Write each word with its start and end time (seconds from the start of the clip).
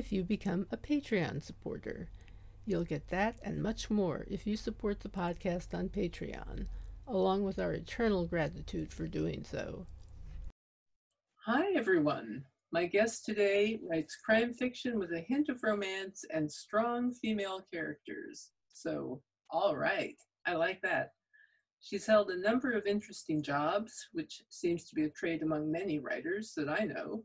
if 0.00 0.10
you 0.10 0.24
become 0.24 0.66
a 0.72 0.78
Patreon 0.78 1.42
supporter. 1.42 2.08
You'll 2.64 2.84
get 2.84 3.08
that 3.08 3.36
and 3.42 3.62
much 3.62 3.90
more 3.90 4.24
if 4.30 4.46
you 4.46 4.56
support 4.56 5.00
the 5.00 5.10
podcast 5.10 5.74
on 5.74 5.90
Patreon, 5.90 6.64
along 7.06 7.44
with 7.44 7.58
our 7.58 7.72
eternal 7.72 8.24
gratitude 8.24 8.94
for 8.94 9.06
doing 9.06 9.44
so. 9.44 9.84
Hi, 11.44 11.74
everyone. 11.76 12.44
My 12.72 12.86
guest 12.86 13.26
today 13.26 13.78
writes 13.86 14.16
crime 14.24 14.54
fiction 14.54 14.98
with 14.98 15.12
a 15.12 15.20
hint 15.20 15.50
of 15.50 15.62
romance 15.62 16.24
and 16.32 16.50
strong 16.50 17.12
female 17.12 17.66
characters. 17.70 18.52
So, 18.72 19.20
all 19.50 19.76
right, 19.76 20.16
I 20.46 20.54
like 20.54 20.80
that. 20.80 21.10
She's 21.82 22.06
held 22.06 22.30
a 22.30 22.40
number 22.40 22.72
of 22.72 22.86
interesting 22.86 23.42
jobs, 23.42 23.92
which 24.12 24.40
seems 24.48 24.86
to 24.86 24.94
be 24.94 25.04
a 25.04 25.10
trait 25.10 25.42
among 25.42 25.70
many 25.70 25.98
writers 25.98 26.54
that 26.56 26.70
I 26.70 26.84
know. 26.84 27.24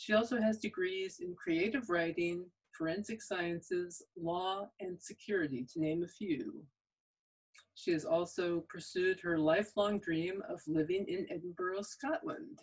She 0.00 0.14
also 0.14 0.40
has 0.40 0.56
degrees 0.56 1.20
in 1.20 1.34
creative 1.34 1.90
writing, 1.90 2.46
forensic 2.72 3.20
sciences, 3.20 4.02
law, 4.16 4.66
and 4.80 4.98
security, 4.98 5.66
to 5.70 5.78
name 5.78 6.02
a 6.02 6.08
few. 6.08 6.64
She 7.74 7.92
has 7.92 8.06
also 8.06 8.64
pursued 8.70 9.20
her 9.20 9.36
lifelong 9.36 9.98
dream 9.98 10.40
of 10.48 10.62
living 10.66 11.04
in 11.06 11.26
Edinburgh, 11.28 11.82
Scotland, 11.82 12.60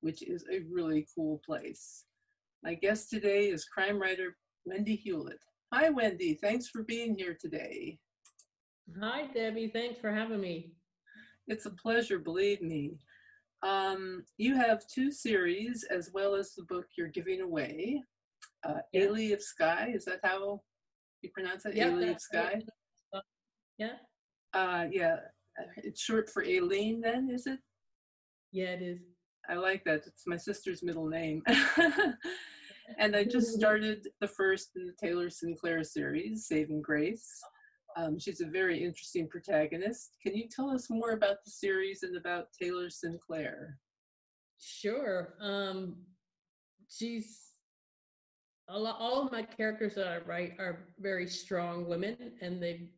which 0.00 0.22
is 0.22 0.46
a 0.50 0.60
really 0.72 1.06
cool 1.14 1.42
place. 1.44 2.06
My 2.62 2.72
guest 2.72 3.10
today 3.10 3.50
is 3.50 3.66
crime 3.66 4.00
writer 4.00 4.34
Wendy 4.64 4.96
Hewlett. 4.96 5.44
Hi, 5.70 5.90
Wendy. 5.90 6.32
Thanks 6.32 6.68
for 6.68 6.82
being 6.84 7.14
here 7.14 7.36
today. 7.38 7.98
Hi, 8.98 9.28
Debbi. 9.36 9.70
Thanks 9.70 10.00
for 10.00 10.10
having 10.10 10.40
me. 10.40 10.72
It's 11.46 11.66
a 11.66 11.70
pleasure, 11.72 12.18
believe 12.18 12.62
me. 12.62 12.96
Um, 13.64 14.24
you 14.36 14.54
have 14.54 14.86
two 14.86 15.10
series 15.10 15.84
as 15.90 16.10
well 16.12 16.34
as 16.34 16.52
the 16.52 16.64
book 16.64 16.84
you're 16.96 17.08
giving 17.08 17.40
away. 17.40 18.02
Uh, 18.66 18.74
yeah. 18.92 19.06
Ailey 19.06 19.32
of 19.32 19.42
Skye, 19.42 19.92
is 19.94 20.04
that 20.04 20.20
how 20.22 20.60
you 21.22 21.30
pronounce 21.32 21.64
it? 21.64 21.74
Yeah, 21.74 21.88
Ailey 21.88 22.10
of? 22.10 22.18
Right. 22.32 22.64
Yeah. 23.78 23.94
Uh, 24.52 24.84
yeah. 24.90 25.16
It's 25.78 26.00
short 26.00 26.28
for 26.30 26.44
Aileen, 26.44 27.00
then, 27.00 27.30
is 27.32 27.46
it? 27.46 27.58
Yeah, 28.52 28.72
it 28.72 28.82
is. 28.82 29.00
I 29.48 29.54
like 29.54 29.82
that. 29.84 30.06
It's 30.06 30.26
my 30.26 30.36
sister's 30.36 30.82
middle 30.82 31.08
name. 31.08 31.42
and 32.98 33.16
I 33.16 33.24
just 33.24 33.54
started 33.58 34.06
the 34.20 34.28
first 34.28 34.70
in 34.76 34.86
the 34.86 34.94
Taylor 35.00 35.30
Sinclair 35.30 35.82
series, 35.84 36.46
Saving 36.46 36.82
Grace. 36.82 37.40
Um, 37.96 38.18
she's 38.18 38.40
a 38.40 38.46
very 38.46 38.82
interesting 38.82 39.28
protagonist. 39.28 40.12
Can 40.22 40.34
you 40.34 40.48
tell 40.48 40.70
us 40.70 40.90
more 40.90 41.12
about 41.12 41.44
the 41.44 41.50
series 41.50 42.02
and 42.02 42.16
about 42.16 42.48
Taylor 42.60 42.90
Sinclair? 42.90 43.78
Sure. 44.58 45.34
Um, 45.40 45.96
she's 46.88 47.40
a 48.68 48.78
lot, 48.78 48.96
all 48.98 49.24
of 49.24 49.32
my 49.32 49.42
characters 49.42 49.94
that 49.94 50.08
I 50.08 50.18
write 50.18 50.54
are 50.58 50.88
very 50.98 51.28
strong 51.28 51.88
women, 51.88 52.16
and 52.40 52.62
they've 52.62 52.88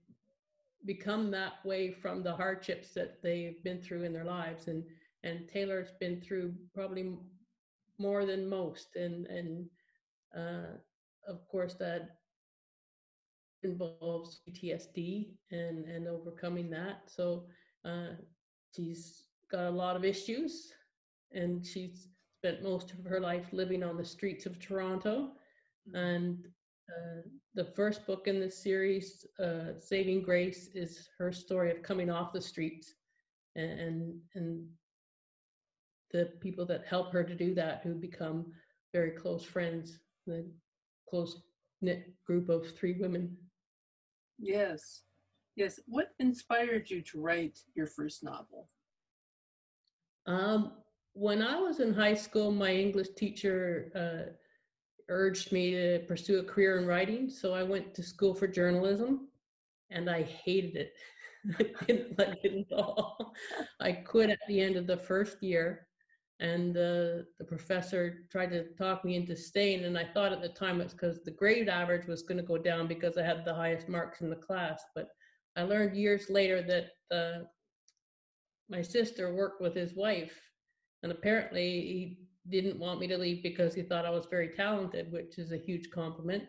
become 0.85 1.31
that 1.33 1.65
way 1.65 1.91
from 1.91 2.23
the 2.23 2.35
hardships 2.35 2.95
that 2.95 3.23
they've 3.23 3.63
been 3.65 3.83
through 3.83 4.05
in 4.05 4.13
their 4.13 4.25
lives. 4.25 4.69
And 4.69 4.85
and 5.25 5.49
Taylor's 5.49 5.91
been 5.99 6.21
through 6.21 6.55
probably 6.73 7.17
more 7.99 8.25
than 8.25 8.49
most, 8.49 8.95
and 8.95 9.27
and 9.27 9.67
uh, 10.37 10.77
of 11.27 11.47
course 11.49 11.75
that 11.75 12.11
involves 13.67 14.41
PTSD 14.49 15.29
and 15.51 15.85
and 15.85 16.09
overcoming 16.09 16.71
that. 16.71 17.03
So 17.07 17.45
uh, 17.85 18.15
she's 18.75 19.25
got 19.51 19.67
a 19.67 19.71
lot 19.71 19.97
of 19.97 20.05
issues, 20.05 20.73
and 21.33 21.65
she's 21.65 22.09
spent 22.39 22.63
most 22.63 22.93
of 22.93 23.05
her 23.05 23.21
life 23.21 23.47
living 23.53 23.83
on 23.83 23.97
the 23.97 24.05
streets 24.05 24.47
of 24.47 24.59
Toronto. 24.59 25.33
And 25.95 26.39
uh, 26.89 27.23
the 27.55 27.65
first 27.65 28.07
book 28.07 28.29
in 28.29 28.41
this 28.41 28.63
series, 28.63 29.27
uh, 29.43 29.79
Saving 29.79 30.23
Grace, 30.23 30.69
is 30.75 31.09
her 31.19 31.33
story 31.33 31.71
of 31.71 31.83
coming 31.83 32.11
off 32.11 32.33
the 32.33 32.41
streets, 32.41 32.95
and 33.55 34.21
and 34.35 34.67
the 36.13 36.27
people 36.41 36.65
that 36.67 36.87
help 36.87 37.13
her 37.13 37.25
to 37.25 37.35
do 37.35 37.55
that, 37.55 37.81
who 37.83 37.95
become 37.95 38.53
very 38.93 39.11
close 39.11 39.45
friends, 39.45 39.99
the 40.27 40.47
close 41.09 41.43
knit 41.83 42.13
group 42.27 42.49
of 42.49 42.75
three 42.77 42.95
women 42.99 43.37
Yes. 44.39 45.03
Yes. 45.57 45.81
What 45.87 46.13
inspired 46.19 46.91
you 46.91 47.03
to 47.03 47.21
write 47.21 47.59
your 47.75 47.87
first 47.87 48.23
novel? 48.23 48.69
Um, 50.27 50.73
when 51.13 51.43
I 51.43 51.59
was 51.59 51.81
in 51.81 51.95
high 51.95 52.15
school, 52.15 52.51
my 52.51 52.73
English 52.73 53.09
teacher 53.17 53.91
uh, 53.95 54.33
urged 55.09 55.53
me 55.53 55.71
to 55.71 56.01
pursue 56.07 56.41
a 56.41 56.45
career 56.45 56.79
in 56.79 56.87
writing. 56.87 57.31
So 57.31 57.55
I 57.55 57.63
went 57.63 57.95
to 57.95 58.03
school 58.03 58.35
for 58.35 58.47
journalism 58.47 59.29
and 59.91 60.11
I 60.11 60.23
hated 60.23 60.77
it. 60.77 60.93
I 61.59 61.85
didn't 61.87 62.19
like 62.19 62.39
it 62.43 62.67
at 62.71 62.77
all. 62.77 63.35
I 63.81 63.93
quit 63.93 64.31
at 64.31 64.41
the 64.49 64.61
end 64.61 64.77
of 64.77 64.87
the 64.87 64.97
first 64.97 65.43
year 65.43 65.87
and 66.41 66.77
uh, 66.77 67.25
the 67.39 67.45
professor 67.47 68.27
tried 68.31 68.51
to 68.51 68.65
talk 68.75 69.05
me 69.05 69.17
into 69.17 69.35
staying 69.35 69.85
and 69.85 69.97
i 69.97 70.05
thought 70.05 70.33
at 70.33 70.43
the 70.43 70.49
time 70.49 70.81
it's 70.81 70.93
because 70.93 71.23
the 71.23 71.31
grade 71.31 71.69
average 71.69 72.07
was 72.07 72.23
going 72.23 72.37
to 72.37 72.43
go 72.43 72.59
down 72.59 72.87
because 72.87 73.17
i 73.17 73.23
had 73.23 73.45
the 73.45 73.55
highest 73.55 73.89
marks 73.89 74.21
in 74.21 74.29
the 74.29 74.37
class 74.37 74.83
but 74.95 75.09
i 75.57 75.63
learned 75.63 75.97
years 75.97 76.29
later 76.29 76.63
that 76.63 77.17
uh, 77.17 77.45
my 78.69 78.83
sister 78.83 79.35
worked 79.35 79.63
with 79.63 79.75
his 79.75 79.95
wife 79.95 80.39
and 81.03 81.11
apparently 81.11 81.63
he 81.63 82.19
didn't 82.51 82.79
want 82.79 83.01
me 83.01 83.07
to 83.07 83.17
leave 83.19 83.43
because 83.43 83.75
he 83.75 83.83
thought 83.83 84.05
i 84.05 84.11
was 84.11 84.27
very 84.27 84.49
talented 84.49 85.11
which 85.11 85.39
is 85.39 85.53
a 85.53 85.57
huge 85.57 85.91
compliment. 85.91 86.45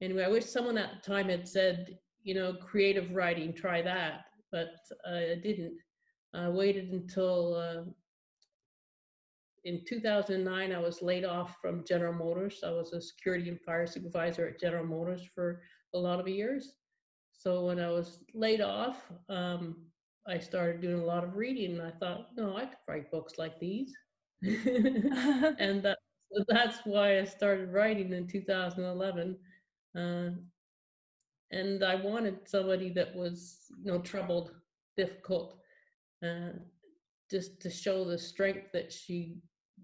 Anyway 0.00 0.24
i 0.24 0.28
wish 0.28 0.44
someone 0.46 0.78
at 0.78 0.90
the 0.94 1.10
time 1.10 1.28
had 1.28 1.46
said 1.46 1.98
you 2.22 2.34
know 2.34 2.54
creative 2.54 3.10
writing 3.12 3.52
try 3.52 3.82
that 3.82 4.24
but 4.50 4.68
uh, 5.06 5.16
i 5.16 5.40
didn't. 5.42 5.78
I 6.34 6.48
waited 6.48 6.92
until 6.92 7.54
uh, 7.54 7.90
in 9.64 9.84
2009, 9.86 10.72
I 10.72 10.78
was 10.78 11.02
laid 11.02 11.24
off 11.24 11.56
from 11.60 11.84
General 11.84 12.12
Motors. 12.12 12.60
I 12.64 12.70
was 12.70 12.92
a 12.92 13.00
security 13.00 13.48
and 13.48 13.60
fire 13.60 13.86
supervisor 13.86 14.46
at 14.48 14.60
General 14.60 14.86
Motors 14.86 15.22
for 15.34 15.62
a 15.94 15.98
lot 15.98 16.20
of 16.20 16.28
years. 16.28 16.74
So 17.32 17.66
when 17.66 17.78
I 17.80 17.90
was 17.90 18.18
laid 18.34 18.60
off, 18.60 19.10
um, 19.28 19.76
I 20.26 20.38
started 20.38 20.80
doing 20.80 21.00
a 21.00 21.04
lot 21.04 21.24
of 21.24 21.36
reading, 21.36 21.78
and 21.78 21.82
I 21.82 21.90
thought, 21.90 22.28
no, 22.36 22.56
I 22.56 22.66
could 22.66 22.78
write 22.88 23.10
books 23.10 23.38
like 23.38 23.58
these. 23.58 23.94
and 24.42 25.82
that, 25.82 25.98
that's 26.48 26.78
why 26.84 27.18
I 27.18 27.24
started 27.24 27.72
writing 27.72 28.12
in 28.12 28.26
2011. 28.26 29.36
Uh, 29.96 30.30
and 31.50 31.82
I 31.82 31.94
wanted 31.94 32.46
somebody 32.46 32.90
that 32.90 33.14
was, 33.14 33.58
you 33.82 33.90
know, 33.90 34.00
troubled, 34.00 34.52
difficult, 34.96 35.58
uh, 36.22 36.50
just 37.30 37.60
to 37.60 37.70
show 37.70 38.04
the 38.04 38.18
strength 38.18 38.72
that 38.72 38.92
she 38.92 39.38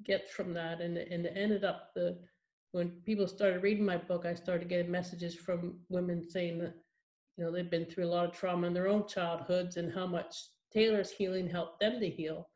gets 0.05 0.31
from 0.31 0.53
that 0.53 0.81
and 0.81 0.99
and 0.99 1.25
it 1.25 1.33
ended 1.37 1.65
up 1.65 1.91
the 1.95 2.19
when 2.73 2.91
people 3.07 3.29
started 3.29 3.63
reading 3.63 3.85
my 3.85 3.97
book 3.97 4.27
i 4.27 4.35
started 4.35 4.69
getting 4.69 4.91
messages 4.91 5.37
from 5.37 5.79
women 5.89 6.29
saying 6.29 6.59
that 6.59 6.75
you 7.37 7.45
know 7.45 7.53
they've 7.53 7.71
been 7.71 7.87
through 7.87 8.05
a 8.05 8.15
lot 8.15 8.27
of 8.27 8.33
trauma 8.33 8.67
in 8.67 8.75
their 8.75 8.89
own 8.89 9.07
childhoods 9.07 9.77
and 9.77 9.95
how 9.95 10.07
much 10.07 10.49
taylor's 10.75 11.13
healing 11.13 11.49
helped 11.49 11.81
them 11.81 12.01
to 12.01 12.11
heal. 12.11 12.49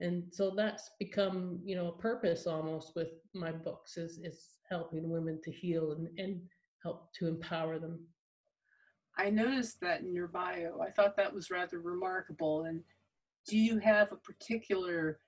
And 0.00 0.24
so 0.32 0.52
that's 0.56 0.90
become 0.98 1.60
you 1.64 1.76
know 1.76 1.88
a 1.88 1.98
purpose 1.98 2.46
almost 2.46 2.92
with 2.96 3.08
my 3.34 3.52
books 3.52 3.96
is 3.96 4.18
is 4.18 4.58
helping 4.68 5.10
women 5.10 5.40
to 5.44 5.50
heal 5.50 5.92
and, 5.92 6.08
and 6.18 6.40
help 6.82 7.12
to 7.14 7.26
empower 7.26 7.78
them. 7.78 8.00
I 9.16 9.30
noticed 9.30 9.80
that 9.80 10.02
in 10.02 10.14
your 10.14 10.28
bio 10.28 10.78
i 10.80 10.90
thought 10.90 11.16
that 11.16 11.34
was 11.34 11.50
rather 11.50 11.80
remarkable 11.80 12.66
and 12.66 12.84
do 13.48 13.58
you 13.58 13.78
have 13.78 14.12
a 14.12 14.16
particular 14.16 15.18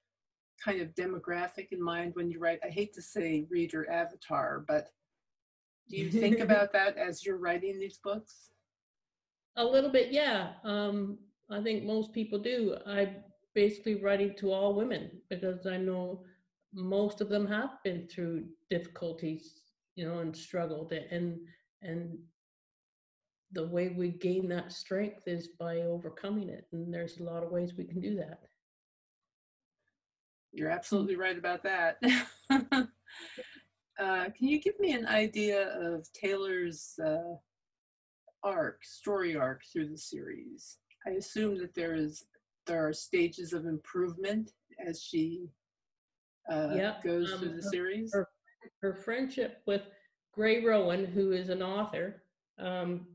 kind 0.62 0.80
of 0.80 0.94
demographic 0.94 1.68
in 1.72 1.82
mind 1.82 2.12
when 2.14 2.30
you 2.30 2.38
write? 2.38 2.60
I 2.64 2.68
hate 2.68 2.92
to 2.94 3.02
say 3.02 3.46
reader 3.50 3.90
avatar, 3.90 4.64
but 4.68 4.88
do 5.88 5.96
you 5.96 6.10
think 6.10 6.38
about 6.46 6.72
that 6.72 6.96
as 6.96 7.24
you're 7.24 7.38
writing 7.38 7.78
these 7.78 7.98
books? 7.98 8.50
A 9.56 9.64
little 9.64 9.90
bit, 9.90 10.12
yeah. 10.12 10.52
Um, 10.64 11.18
I 11.50 11.60
think 11.60 11.84
most 11.84 12.12
people 12.12 12.38
do. 12.38 12.76
I 12.86 13.16
basically 13.54 13.96
writing 13.96 14.34
to 14.36 14.52
all 14.52 14.74
women 14.74 15.10
because 15.28 15.66
I 15.66 15.76
know 15.76 16.22
most 16.72 17.20
of 17.20 17.28
them 17.28 17.46
have 17.48 17.82
been 17.82 18.06
through 18.06 18.44
difficulties 18.70 19.60
you 20.00 20.06
know, 20.06 20.20
and 20.20 20.34
struggled 20.34 20.92
and 20.92 21.38
and 21.82 22.18
the 23.52 23.66
way 23.66 23.88
we 23.88 24.08
gain 24.08 24.48
that 24.48 24.72
strength 24.72 25.26
is 25.26 25.48
by 25.58 25.78
overcoming 25.78 26.48
it. 26.48 26.66
And 26.72 26.92
there's 26.92 27.18
a 27.18 27.24
lot 27.24 27.42
of 27.42 27.50
ways 27.50 27.74
we 27.76 27.84
can 27.84 28.00
do 28.00 28.16
that. 28.16 28.40
You're 30.52 30.70
absolutely 30.70 31.16
right 31.16 31.38
about 31.38 31.62
that. 31.62 31.98
uh, 32.50 32.86
can 33.98 34.48
you 34.48 34.60
give 34.60 34.78
me 34.80 34.92
an 34.92 35.06
idea 35.06 35.78
of 35.80 36.06
Taylor's 36.12 36.94
uh, 37.04 37.34
arc, 38.42 38.84
story 38.84 39.36
arc 39.36 39.62
through 39.72 39.88
the 39.88 39.98
series? 39.98 40.78
I 41.06 41.10
assume 41.10 41.58
that 41.58 41.74
there 41.74 41.94
is 41.94 42.24
there 42.66 42.86
are 42.86 42.92
stages 42.92 43.52
of 43.52 43.66
improvement 43.66 44.52
as 44.86 45.02
she 45.02 45.48
uh, 46.50 46.68
yep. 46.74 47.02
goes 47.02 47.32
um, 47.32 47.38
through 47.40 47.54
the 47.54 47.62
series. 47.62 48.12
Her, 48.12 48.28
her, 48.82 48.94
friendship 48.94 49.62
with 49.66 49.82
Gray 50.34 50.64
Rowan, 50.64 51.04
who 51.04 51.32
is 51.32 51.48
an 51.48 51.62
author, 51.62 52.22
um, 52.58 53.06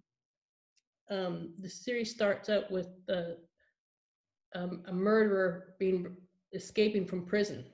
um, 1.10 1.54
the 1.60 1.70
series 1.70 2.12
starts 2.12 2.50
out 2.50 2.70
with 2.72 2.88
uh, 3.10 3.36
um, 4.56 4.84
a 4.88 4.94
murderer 4.94 5.76
being 5.80 6.16
escaping 6.54 7.06
from 7.06 7.26
prison, 7.26 7.66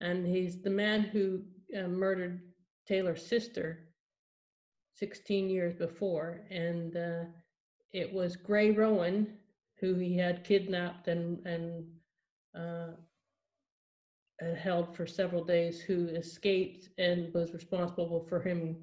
and 0.00 0.26
he's 0.26 0.60
the 0.62 0.70
man 0.70 1.02
who 1.02 1.42
uh, 1.76 1.88
murdered 1.88 2.40
Taylor's 2.86 3.26
sister 3.26 3.88
16 4.94 5.48
years 5.48 5.74
before, 5.74 6.42
and 6.50 6.96
uh, 6.96 7.24
it 7.92 8.12
was 8.12 8.36
Gray 8.36 8.70
Rowan 8.70 9.38
who 9.80 9.94
he 9.94 10.16
had 10.16 10.44
kidnapped 10.44 11.08
and 11.08 11.44
and 11.46 11.84
uh, 12.54 12.92
held 14.56 14.94
for 14.94 15.06
several 15.06 15.44
days, 15.44 15.80
who 15.80 16.08
escaped 16.08 16.88
and 16.98 17.32
was 17.34 17.52
responsible 17.52 18.24
for 18.28 18.40
him 18.40 18.76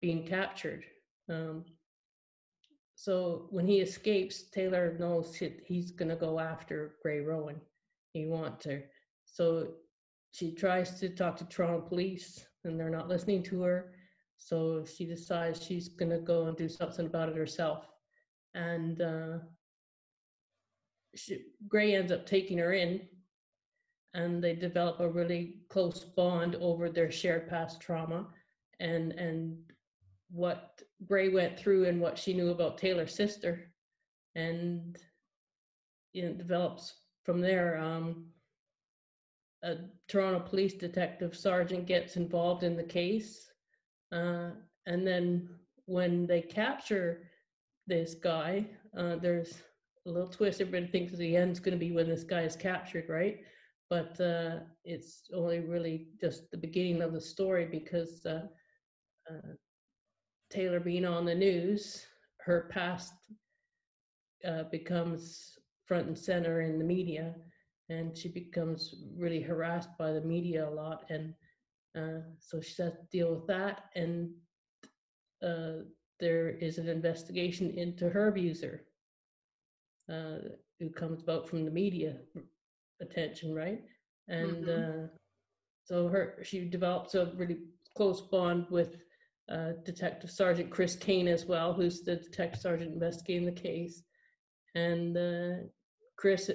being 0.00 0.26
captured. 0.26 0.84
Um, 1.28 1.64
so 3.02 3.48
when 3.50 3.66
he 3.66 3.80
escapes, 3.80 4.44
Taylor 4.44 4.96
knows 4.96 5.34
he's 5.34 5.90
to 6.10 6.14
go 6.14 6.38
after 6.38 6.94
Gray 7.02 7.18
Rowan. 7.18 7.60
He 8.12 8.26
wants 8.26 8.64
her. 8.66 8.84
So 9.24 9.72
she 10.30 10.54
tries 10.54 11.00
to 11.00 11.08
talk 11.08 11.36
to 11.38 11.44
Toronto 11.46 11.80
police, 11.80 12.46
and 12.62 12.78
they're 12.78 12.90
not 12.90 13.08
listening 13.08 13.42
to 13.42 13.62
her. 13.62 13.94
So 14.36 14.84
she 14.84 15.04
decides 15.04 15.64
she's 15.64 15.88
to 16.10 16.20
go 16.20 16.46
and 16.46 16.56
do 16.56 16.68
something 16.68 17.06
about 17.06 17.28
it 17.28 17.34
herself. 17.34 17.88
And 18.54 19.02
uh, 19.02 19.38
she, 21.16 21.46
Gray 21.66 21.96
ends 21.96 22.12
up 22.12 22.24
taking 22.24 22.58
her 22.58 22.72
in, 22.72 23.00
and 24.14 24.40
they 24.40 24.54
develop 24.54 25.00
a 25.00 25.10
really 25.10 25.56
close 25.70 26.04
bond 26.04 26.54
over 26.60 26.88
their 26.88 27.10
shared 27.10 27.48
past 27.48 27.80
trauma 27.80 28.28
and 28.78 29.10
and 29.14 29.56
what 30.32 30.82
Gray 31.06 31.28
went 31.28 31.58
through 31.58 31.84
and 31.84 32.00
what 32.00 32.18
she 32.18 32.32
knew 32.32 32.50
about 32.50 32.78
Taylor's 32.78 33.14
sister, 33.14 33.72
and 34.34 34.96
you 36.12 36.24
know, 36.24 36.32
develops 36.32 36.94
from 37.24 37.40
there. 37.40 37.78
Um, 37.78 38.26
a 39.62 39.76
Toronto 40.08 40.40
police 40.40 40.74
detective 40.74 41.36
sergeant 41.36 41.86
gets 41.86 42.16
involved 42.16 42.64
in 42.64 42.76
the 42.76 42.82
case, 42.82 43.50
uh, 44.10 44.50
and 44.86 45.06
then 45.06 45.48
when 45.86 46.26
they 46.26 46.40
capture 46.40 47.28
this 47.86 48.14
guy, 48.14 48.66
uh, 48.96 49.16
there's 49.16 49.62
a 50.06 50.10
little 50.10 50.28
twist. 50.28 50.60
Everybody 50.60 50.90
thinks 50.90 51.12
the 51.12 51.36
end's 51.36 51.60
going 51.60 51.78
to 51.78 51.84
be 51.84 51.92
when 51.92 52.08
this 52.08 52.24
guy 52.24 52.42
is 52.42 52.56
captured, 52.56 53.08
right? 53.08 53.40
But 53.90 54.20
uh, 54.20 54.60
it's 54.84 55.24
only 55.34 55.60
really 55.60 56.08
just 56.20 56.50
the 56.50 56.56
beginning 56.56 57.02
of 57.02 57.12
the 57.12 57.20
story 57.20 57.66
because 57.66 58.24
uh, 58.24 58.46
uh, 59.30 59.52
Taylor 60.52 60.80
being 60.80 61.04
on 61.06 61.24
the 61.24 61.34
news, 61.34 62.06
her 62.40 62.68
past 62.70 63.14
uh, 64.46 64.64
becomes 64.70 65.58
front 65.86 66.06
and 66.06 66.18
center 66.18 66.60
in 66.60 66.78
the 66.78 66.84
media, 66.84 67.34
and 67.88 68.16
she 68.16 68.28
becomes 68.28 68.94
really 69.16 69.40
harassed 69.40 69.96
by 69.98 70.12
the 70.12 70.20
media 70.20 70.68
a 70.68 70.70
lot, 70.70 71.04
and 71.08 71.34
uh, 71.96 72.20
so 72.38 72.60
she 72.60 72.82
has 72.82 72.92
to 72.92 72.98
deal 73.10 73.34
with 73.34 73.46
that. 73.46 73.84
And 73.96 74.30
uh, 75.42 75.84
there 76.20 76.50
is 76.50 76.78
an 76.78 76.88
investigation 76.88 77.70
into 77.70 78.10
her 78.10 78.28
abuser, 78.28 78.82
uh, 80.12 80.38
who 80.78 80.90
comes 80.90 81.22
about 81.22 81.48
from 81.48 81.64
the 81.64 81.70
media 81.70 82.16
attention, 83.00 83.54
right? 83.54 83.82
And 84.28 84.66
mm-hmm. 84.66 85.04
Uh, 85.04 85.06
so 85.84 86.08
her 86.08 86.38
she 86.42 86.68
develops 86.68 87.14
a 87.14 87.32
really 87.36 87.58
close 87.96 88.20
bond 88.20 88.66
with 88.70 88.96
uh, 89.52 89.72
Detective 89.84 90.30
Sergeant 90.30 90.70
Chris 90.70 90.96
Kane 90.96 91.28
as 91.28 91.44
well, 91.44 91.72
who's 91.74 92.02
the 92.02 92.16
detective 92.16 92.60
sergeant 92.60 92.92
investigating 92.92 93.44
the 93.44 93.52
case. 93.52 94.02
And 94.74 95.16
uh, 95.16 95.64
Chris 96.16 96.50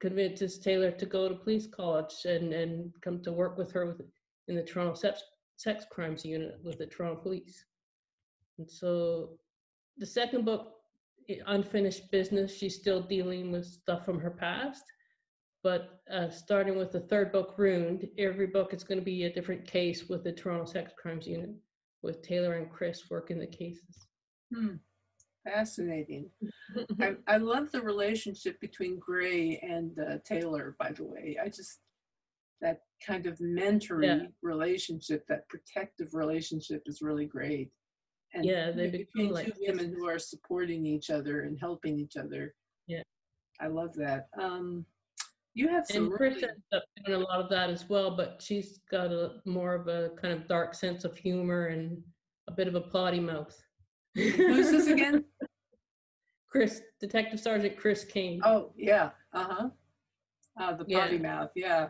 convinces 0.00 0.58
Taylor 0.58 0.92
to 0.92 1.06
go 1.06 1.28
to 1.28 1.34
police 1.34 1.66
college 1.66 2.24
and, 2.24 2.52
and 2.52 2.92
come 3.02 3.22
to 3.22 3.32
work 3.32 3.58
with 3.58 3.72
her 3.72 3.86
with, 3.86 4.02
in 4.48 4.54
the 4.54 4.62
Toronto 4.62 4.94
sex, 4.94 5.22
sex 5.56 5.84
crimes 5.90 6.24
unit 6.24 6.58
with 6.62 6.78
the 6.78 6.86
Toronto 6.86 7.20
police. 7.20 7.64
And 8.58 8.70
so 8.70 9.30
the 9.98 10.06
second 10.06 10.44
book, 10.44 10.74
Unfinished 11.46 12.10
Business, 12.12 12.56
she's 12.56 12.76
still 12.76 13.02
dealing 13.02 13.50
with 13.50 13.66
stuff 13.66 14.04
from 14.04 14.20
her 14.20 14.30
past. 14.30 14.84
But 15.64 16.00
uh, 16.12 16.30
starting 16.30 16.76
with 16.76 16.92
the 16.92 17.00
third 17.00 17.32
book, 17.32 17.54
Ruined, 17.56 18.06
every 18.18 18.46
book 18.46 18.72
is 18.72 18.84
going 18.84 19.00
to 19.00 19.04
be 19.04 19.24
a 19.24 19.32
different 19.32 19.66
case 19.66 20.04
with 20.08 20.22
the 20.22 20.30
Toronto 20.30 20.64
sex 20.64 20.92
crimes 20.96 21.26
unit 21.26 21.50
with 22.06 22.22
Taylor 22.22 22.54
and 22.54 22.70
Chris 22.70 23.10
working 23.10 23.38
the 23.38 23.46
cases. 23.46 24.06
Hmm. 24.54 24.76
Fascinating. 25.44 26.30
I, 27.00 27.16
I, 27.28 27.36
love 27.36 27.70
the 27.70 27.82
relationship 27.82 28.58
between 28.60 28.98
Gray 28.98 29.60
and 29.62 29.96
uh, 29.98 30.18
Taylor, 30.24 30.74
by 30.78 30.92
the 30.92 31.04
way. 31.04 31.36
I 31.42 31.48
just, 31.48 31.80
that 32.60 32.80
kind 33.06 33.26
of 33.26 33.38
mentoring 33.38 34.20
yeah. 34.20 34.26
relationship, 34.42 35.24
that 35.28 35.48
protective 35.48 36.14
relationship 36.14 36.82
is 36.86 37.02
really 37.02 37.26
great. 37.26 37.70
And 38.34 38.44
yeah, 38.44 38.70
they 38.70 38.88
between 38.88 39.30
like 39.30 39.46
two 39.46 39.52
women 39.68 39.94
who 39.96 40.08
are 40.08 40.18
supporting 40.18 40.84
each 40.84 41.10
other 41.10 41.42
and 41.42 41.58
helping 41.60 41.98
each 41.98 42.16
other. 42.16 42.54
Yeah. 42.86 43.02
I 43.60 43.68
love 43.68 43.94
that. 43.94 44.26
Um, 44.40 44.84
you 45.56 45.68
have 45.68 45.86
some. 45.86 46.04
And 46.04 46.12
Chris 46.12 46.34
really... 46.34 46.48
ends 46.48 46.64
up 46.74 46.84
doing 47.04 47.22
a 47.22 47.24
lot 47.24 47.40
of 47.40 47.48
that 47.48 47.70
as 47.70 47.88
well, 47.88 48.14
but 48.14 48.40
she's 48.40 48.80
got 48.90 49.10
a 49.10 49.40
more 49.46 49.74
of 49.74 49.88
a 49.88 50.10
kind 50.20 50.34
of 50.34 50.46
dark 50.46 50.74
sense 50.74 51.04
of 51.04 51.16
humor 51.16 51.68
and 51.68 52.02
a 52.46 52.52
bit 52.52 52.68
of 52.68 52.74
a 52.74 52.82
potty 52.82 53.20
mouth. 53.20 53.56
Who's 54.14 54.70
this 54.70 54.86
again? 54.92 55.24
Chris, 56.50 56.82
Detective 57.00 57.40
Sergeant 57.40 57.78
Chris 57.78 58.04
Kane. 58.04 58.40
Oh 58.44 58.72
yeah, 58.76 59.10
uh 59.32 59.46
huh. 59.48 59.68
Uh, 60.60 60.72
the 60.74 60.84
potty 60.84 61.16
yeah. 61.16 61.22
mouth, 61.22 61.50
yeah. 61.54 61.88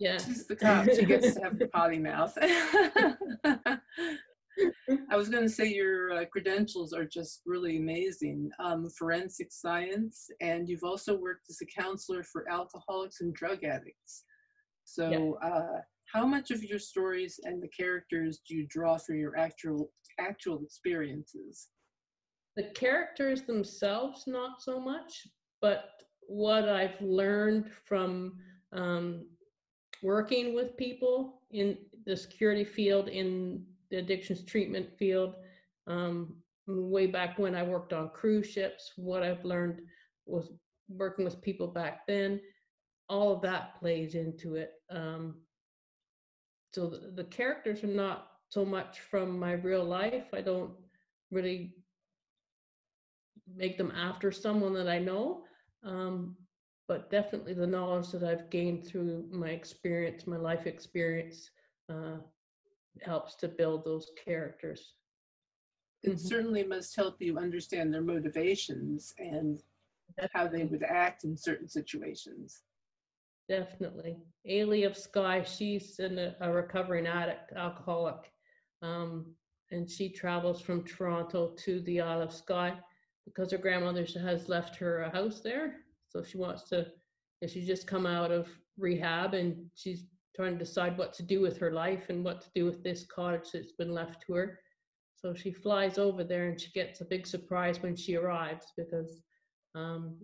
Yeah. 0.00 0.18
She's 0.18 0.46
the 0.46 0.56
cop. 0.56 0.86
She 0.86 1.04
gets 1.04 1.34
to 1.34 1.42
have 1.42 1.58
the 1.58 1.68
potty 1.68 1.98
mouth. 1.98 2.36
I 5.10 5.16
was 5.16 5.28
going 5.28 5.42
to 5.42 5.48
say 5.48 5.66
your 5.66 6.12
uh, 6.12 6.24
credentials 6.26 6.92
are 6.92 7.04
just 7.04 7.42
really 7.46 7.76
amazing. 7.76 8.50
Um, 8.58 8.88
forensic 8.98 9.52
science, 9.52 10.28
and 10.40 10.68
you've 10.68 10.84
also 10.84 11.16
worked 11.16 11.46
as 11.48 11.58
a 11.62 11.80
counselor 11.80 12.22
for 12.24 12.50
alcoholics 12.50 13.20
and 13.20 13.34
drug 13.34 13.64
addicts. 13.64 14.24
So, 14.84 15.38
yeah. 15.42 15.48
uh, 15.48 15.80
how 16.12 16.26
much 16.26 16.50
of 16.50 16.64
your 16.64 16.78
stories 16.78 17.38
and 17.44 17.62
the 17.62 17.68
characters 17.68 18.40
do 18.46 18.56
you 18.56 18.66
draw 18.68 18.98
from 18.98 19.18
your 19.18 19.38
actual 19.38 19.92
actual 20.18 20.60
experiences? 20.64 21.68
The 22.56 22.64
characters 22.74 23.42
themselves, 23.42 24.24
not 24.26 24.60
so 24.60 24.80
much, 24.80 25.26
but 25.62 25.84
what 26.20 26.68
I've 26.68 27.00
learned 27.00 27.70
from 27.84 28.34
um, 28.72 29.26
working 30.02 30.54
with 30.54 30.76
people 30.76 31.42
in 31.50 31.78
the 32.06 32.16
security 32.16 32.64
field 32.64 33.08
in 33.08 33.64
the 33.90 33.98
addictions 33.98 34.44
treatment 34.44 34.88
field. 34.98 35.34
Um, 35.86 36.36
way 36.66 37.06
back 37.06 37.38
when 37.38 37.54
I 37.54 37.62
worked 37.62 37.92
on 37.92 38.10
cruise 38.10 38.46
ships, 38.46 38.92
what 38.96 39.22
I've 39.22 39.44
learned 39.44 39.80
was 40.26 40.50
working 40.88 41.24
with 41.24 41.42
people 41.42 41.66
back 41.66 42.06
then. 42.06 42.40
All 43.08 43.32
of 43.32 43.42
that 43.42 43.78
plays 43.78 44.14
into 44.14 44.54
it. 44.54 44.72
Um, 44.90 45.36
so 46.72 46.88
the, 46.88 47.12
the 47.16 47.24
characters 47.24 47.82
are 47.82 47.88
not 47.88 48.28
so 48.48 48.64
much 48.64 49.00
from 49.00 49.38
my 49.38 49.52
real 49.52 49.84
life. 49.84 50.26
I 50.32 50.40
don't 50.40 50.72
really 51.30 51.74
make 53.56 53.76
them 53.76 53.92
after 53.96 54.30
someone 54.30 54.74
that 54.74 54.88
I 54.88 54.98
know. 54.98 55.44
Um, 55.82 56.36
but 56.86 57.10
definitely 57.10 57.54
the 57.54 57.66
knowledge 57.66 58.10
that 58.10 58.24
I've 58.24 58.50
gained 58.50 58.84
through 58.84 59.28
my 59.30 59.50
experience, 59.50 60.26
my 60.26 60.36
life 60.36 60.66
experience, 60.66 61.48
uh, 61.88 62.16
helps 63.02 63.34
to 63.36 63.48
build 63.48 63.84
those 63.84 64.10
characters. 64.22 64.94
It 66.02 66.10
mm-hmm. 66.10 66.26
certainly 66.26 66.64
must 66.64 66.96
help 66.96 67.20
you 67.20 67.38
understand 67.38 67.92
their 67.92 68.02
motivations 68.02 69.14
and 69.18 69.62
how 70.32 70.48
they 70.48 70.64
would 70.64 70.82
act 70.82 71.24
in 71.24 71.36
certain 71.36 71.68
situations. 71.68 72.62
Definitely. 73.48 74.16
Ailey 74.48 74.86
of 74.86 74.96
Skye, 74.96 75.42
she's 75.42 75.98
in 75.98 76.18
a, 76.18 76.36
a 76.40 76.52
recovering 76.52 77.06
addict, 77.06 77.52
alcoholic. 77.52 78.32
Um, 78.82 79.26
and 79.72 79.90
she 79.90 80.08
travels 80.08 80.60
from 80.60 80.84
Toronto 80.84 81.54
to 81.64 81.80
the 81.82 82.00
Isle 82.00 82.22
of 82.22 82.32
Skye 82.32 82.76
because 83.24 83.52
her 83.52 83.58
grandmother 83.58 84.06
has 84.20 84.48
left 84.48 84.76
her 84.76 85.02
a 85.02 85.10
house 85.10 85.40
there. 85.40 85.76
So 86.08 86.22
she 86.22 86.38
wants 86.38 86.64
to, 86.70 86.86
and 87.42 87.50
she's 87.50 87.66
just 87.66 87.86
come 87.86 88.06
out 88.06 88.32
of 88.32 88.48
rehab 88.78 89.34
and 89.34 89.66
she's 89.74 90.04
trying 90.34 90.52
to 90.58 90.64
decide 90.64 90.96
what 90.96 91.12
to 91.14 91.22
do 91.22 91.40
with 91.40 91.58
her 91.58 91.72
life 91.72 92.04
and 92.08 92.24
what 92.24 92.40
to 92.40 92.48
do 92.54 92.64
with 92.64 92.82
this 92.82 93.04
cottage 93.04 93.50
that's 93.52 93.72
been 93.72 93.92
left 93.92 94.22
to 94.26 94.34
her. 94.34 94.60
So 95.16 95.34
she 95.34 95.52
flies 95.52 95.98
over 95.98 96.24
there 96.24 96.48
and 96.48 96.60
she 96.60 96.70
gets 96.70 97.00
a 97.00 97.04
big 97.04 97.26
surprise 97.26 97.82
when 97.82 97.94
she 97.94 98.16
arrives 98.16 98.72
because 98.76 99.20
um, 99.74 100.16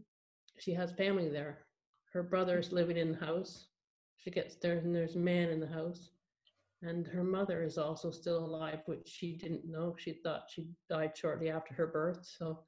she 0.58 0.72
has 0.72 0.92
family 0.92 1.28
there. 1.28 1.66
Her 2.12 2.22
brother 2.22 2.58
is 2.58 2.72
living 2.72 2.96
in 2.96 3.12
the 3.12 3.18
house. 3.18 3.66
She 4.16 4.30
gets 4.30 4.56
there 4.56 4.78
and 4.78 4.94
there's 4.94 5.16
a 5.16 5.18
man 5.18 5.50
in 5.50 5.60
the 5.60 5.66
house. 5.66 6.10
And 6.82 7.06
her 7.08 7.24
mother 7.24 7.62
is 7.62 7.78
also 7.78 8.10
still 8.10 8.44
alive, 8.44 8.80
which 8.86 9.06
she 9.08 9.36
didn't 9.36 9.66
know. 9.66 9.96
She 9.98 10.12
thought 10.12 10.48
she 10.48 10.68
died 10.88 11.12
shortly 11.16 11.50
after 11.50 11.74
her 11.74 11.86
birth. 11.88 12.26
So 12.38 12.60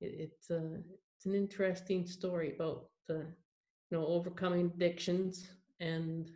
it, 0.00 0.14
it's, 0.18 0.50
a, 0.50 0.78
it's 1.16 1.26
an 1.26 1.34
interesting 1.34 2.06
story 2.06 2.54
about 2.54 2.86
the, 3.08 3.26
you 3.90 3.98
know, 3.98 4.06
overcoming 4.06 4.72
addictions 4.74 5.48
and 5.80 6.30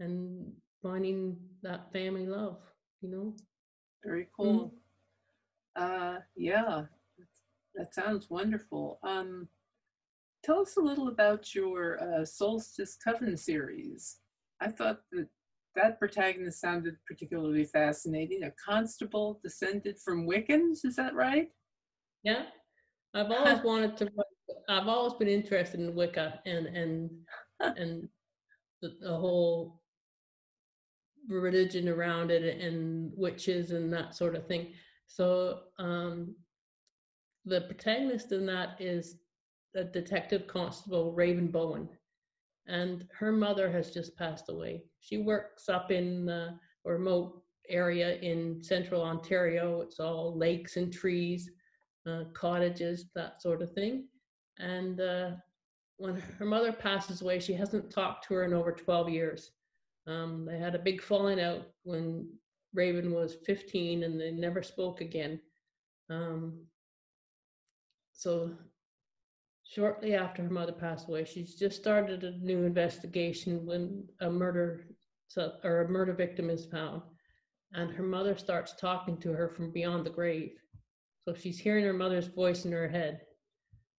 and 0.00 0.52
finding 0.82 1.36
that 1.62 1.92
family 1.92 2.26
love, 2.26 2.58
you 3.00 3.10
know. 3.10 3.34
Very 4.04 4.28
cool. 4.36 4.74
Mm-hmm. 5.78 6.16
Uh, 6.16 6.18
yeah, 6.36 6.82
that 7.74 7.94
sounds 7.94 8.30
wonderful. 8.30 8.98
Um, 9.02 9.48
tell 10.44 10.60
us 10.60 10.76
a 10.76 10.80
little 10.80 11.08
about 11.08 11.54
your 11.54 12.00
uh, 12.02 12.24
Solstice 12.24 12.96
Coven 12.96 13.36
series. 13.36 14.18
I 14.60 14.68
thought 14.68 15.00
that 15.12 15.28
that 15.74 15.98
protagonist 15.98 16.60
sounded 16.60 16.96
particularly 17.06 17.64
fascinating. 17.64 18.44
A 18.44 18.52
constable 18.64 19.40
descended 19.42 19.98
from 19.98 20.26
Wiccans, 20.28 20.84
is 20.84 20.96
that 20.96 21.14
right? 21.14 21.48
Yeah, 22.22 22.44
I've 23.14 23.30
always 23.30 23.64
wanted 23.64 23.96
to. 23.98 24.10
I've 24.68 24.88
always 24.88 25.14
been 25.14 25.28
interested 25.28 25.80
in 25.80 25.94
Wicca 25.94 26.40
and 26.46 26.66
and 26.66 27.10
and 27.60 28.08
the, 28.82 28.96
the 29.00 29.16
whole 29.16 29.80
religion 31.28 31.88
around 31.88 32.30
it 32.30 32.60
and 32.60 33.12
witches 33.16 33.70
and 33.70 33.92
that 33.92 34.14
sort 34.14 34.34
of 34.34 34.46
thing. 34.46 34.72
So 35.06 35.60
um, 35.78 36.34
the 37.44 37.62
protagonist 37.62 38.32
in 38.32 38.46
that 38.46 38.80
is 38.80 39.16
the 39.72 39.84
detective 39.84 40.46
constable 40.46 41.12
Raven 41.12 41.48
Bowen, 41.48 41.88
and 42.66 43.06
her 43.12 43.32
mother 43.32 43.70
has 43.70 43.90
just 43.90 44.16
passed 44.16 44.48
away. 44.48 44.84
She 45.00 45.18
works 45.18 45.68
up 45.68 45.90
in 45.90 46.28
a 46.28 46.58
remote 46.84 47.42
area 47.68 48.16
in 48.20 48.62
central 48.62 49.02
Ontario. 49.02 49.80
It's 49.80 50.00
all 50.00 50.36
lakes 50.36 50.76
and 50.76 50.92
trees, 50.92 51.50
uh, 52.06 52.24
cottages, 52.32 53.06
that 53.14 53.42
sort 53.42 53.62
of 53.62 53.72
thing. 53.72 54.06
And 54.58 55.00
uh, 55.00 55.30
when 55.96 56.16
her 56.38 56.44
mother 56.44 56.72
passes 56.72 57.22
away, 57.22 57.40
she 57.40 57.54
hasn't 57.54 57.90
talked 57.90 58.26
to 58.28 58.34
her 58.34 58.44
in 58.44 58.52
over 58.52 58.72
12 58.72 59.08
years. 59.08 59.50
Um, 60.06 60.44
they 60.44 60.58
had 60.58 60.74
a 60.74 60.78
big 60.78 61.02
falling 61.02 61.40
out 61.40 61.66
when 61.82 62.28
Raven 62.74 63.12
was 63.12 63.36
15 63.46 64.02
and 64.02 64.20
they 64.20 64.30
never 64.30 64.62
spoke 64.62 65.00
again. 65.00 65.40
Um, 66.10 66.66
so 68.12 68.50
shortly 69.64 70.14
after 70.14 70.42
her 70.42 70.50
mother 70.50 70.72
passed 70.72 71.08
away, 71.08 71.24
she's 71.24 71.54
just 71.54 71.80
started 71.80 72.24
a 72.24 72.38
new 72.38 72.64
investigation 72.64 73.64
when 73.64 74.06
a 74.20 74.30
murder 74.30 74.84
or 75.64 75.82
a 75.82 75.88
murder 75.88 76.12
victim 76.12 76.50
is 76.50 76.66
found. 76.66 77.02
And 77.72 77.90
her 77.92 78.04
mother 78.04 78.36
starts 78.36 78.74
talking 78.74 79.16
to 79.18 79.32
her 79.32 79.48
from 79.48 79.72
beyond 79.72 80.06
the 80.06 80.10
grave. 80.10 80.52
So 81.24 81.34
she's 81.34 81.58
hearing 81.58 81.84
her 81.84 81.92
mother's 81.92 82.28
voice 82.28 82.66
in 82.66 82.72
her 82.72 82.88
head. 82.88 83.22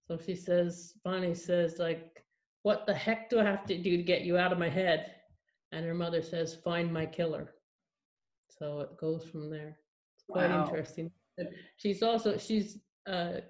So 0.08 0.18
she 0.18 0.36
says, 0.36 0.94
Bonnie 1.04 1.34
says, 1.34 1.80
like, 1.80 2.24
what 2.62 2.86
the 2.86 2.94
heck 2.94 3.30
do 3.30 3.40
I 3.40 3.44
have 3.44 3.66
to 3.66 3.78
do 3.78 3.98
to 3.98 4.04
get 4.04 4.22
you 4.22 4.38
out 4.38 4.54
of 4.54 4.60
my 4.60 4.70
head? 4.70 5.15
And 5.72 5.86
her 5.86 5.94
mother 5.94 6.22
says, 6.22 6.56
"Find 6.56 6.92
my 6.92 7.06
killer." 7.06 7.54
So 8.50 8.80
it 8.82 8.98
goes 8.98 9.24
from 9.26 9.50
there. 9.50 9.78
It's 10.16 10.26
quite 10.30 10.50
wow. 10.50 10.66
interesting. 10.66 11.12
She's 11.78 12.02
also 12.02 12.38
she's 12.38 12.80
uh, 13.08 13.42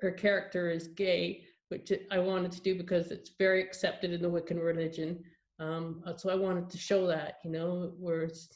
her 0.00 0.10
character 0.10 0.70
is 0.70 0.88
gay, 0.88 1.44
which 1.68 1.92
I 2.10 2.18
wanted 2.18 2.52
to 2.52 2.60
do 2.60 2.74
because 2.74 3.10
it's 3.10 3.32
very 3.38 3.62
accepted 3.62 4.12
in 4.12 4.22
the 4.22 4.30
Wiccan 4.30 4.62
religion. 4.62 5.22
Um, 5.60 6.02
so 6.16 6.30
I 6.30 6.34
wanted 6.34 6.68
to 6.70 6.78
show 6.78 7.06
that, 7.06 7.38
you 7.44 7.50
know, 7.50 7.94
where 7.98 8.22
it's 8.22 8.48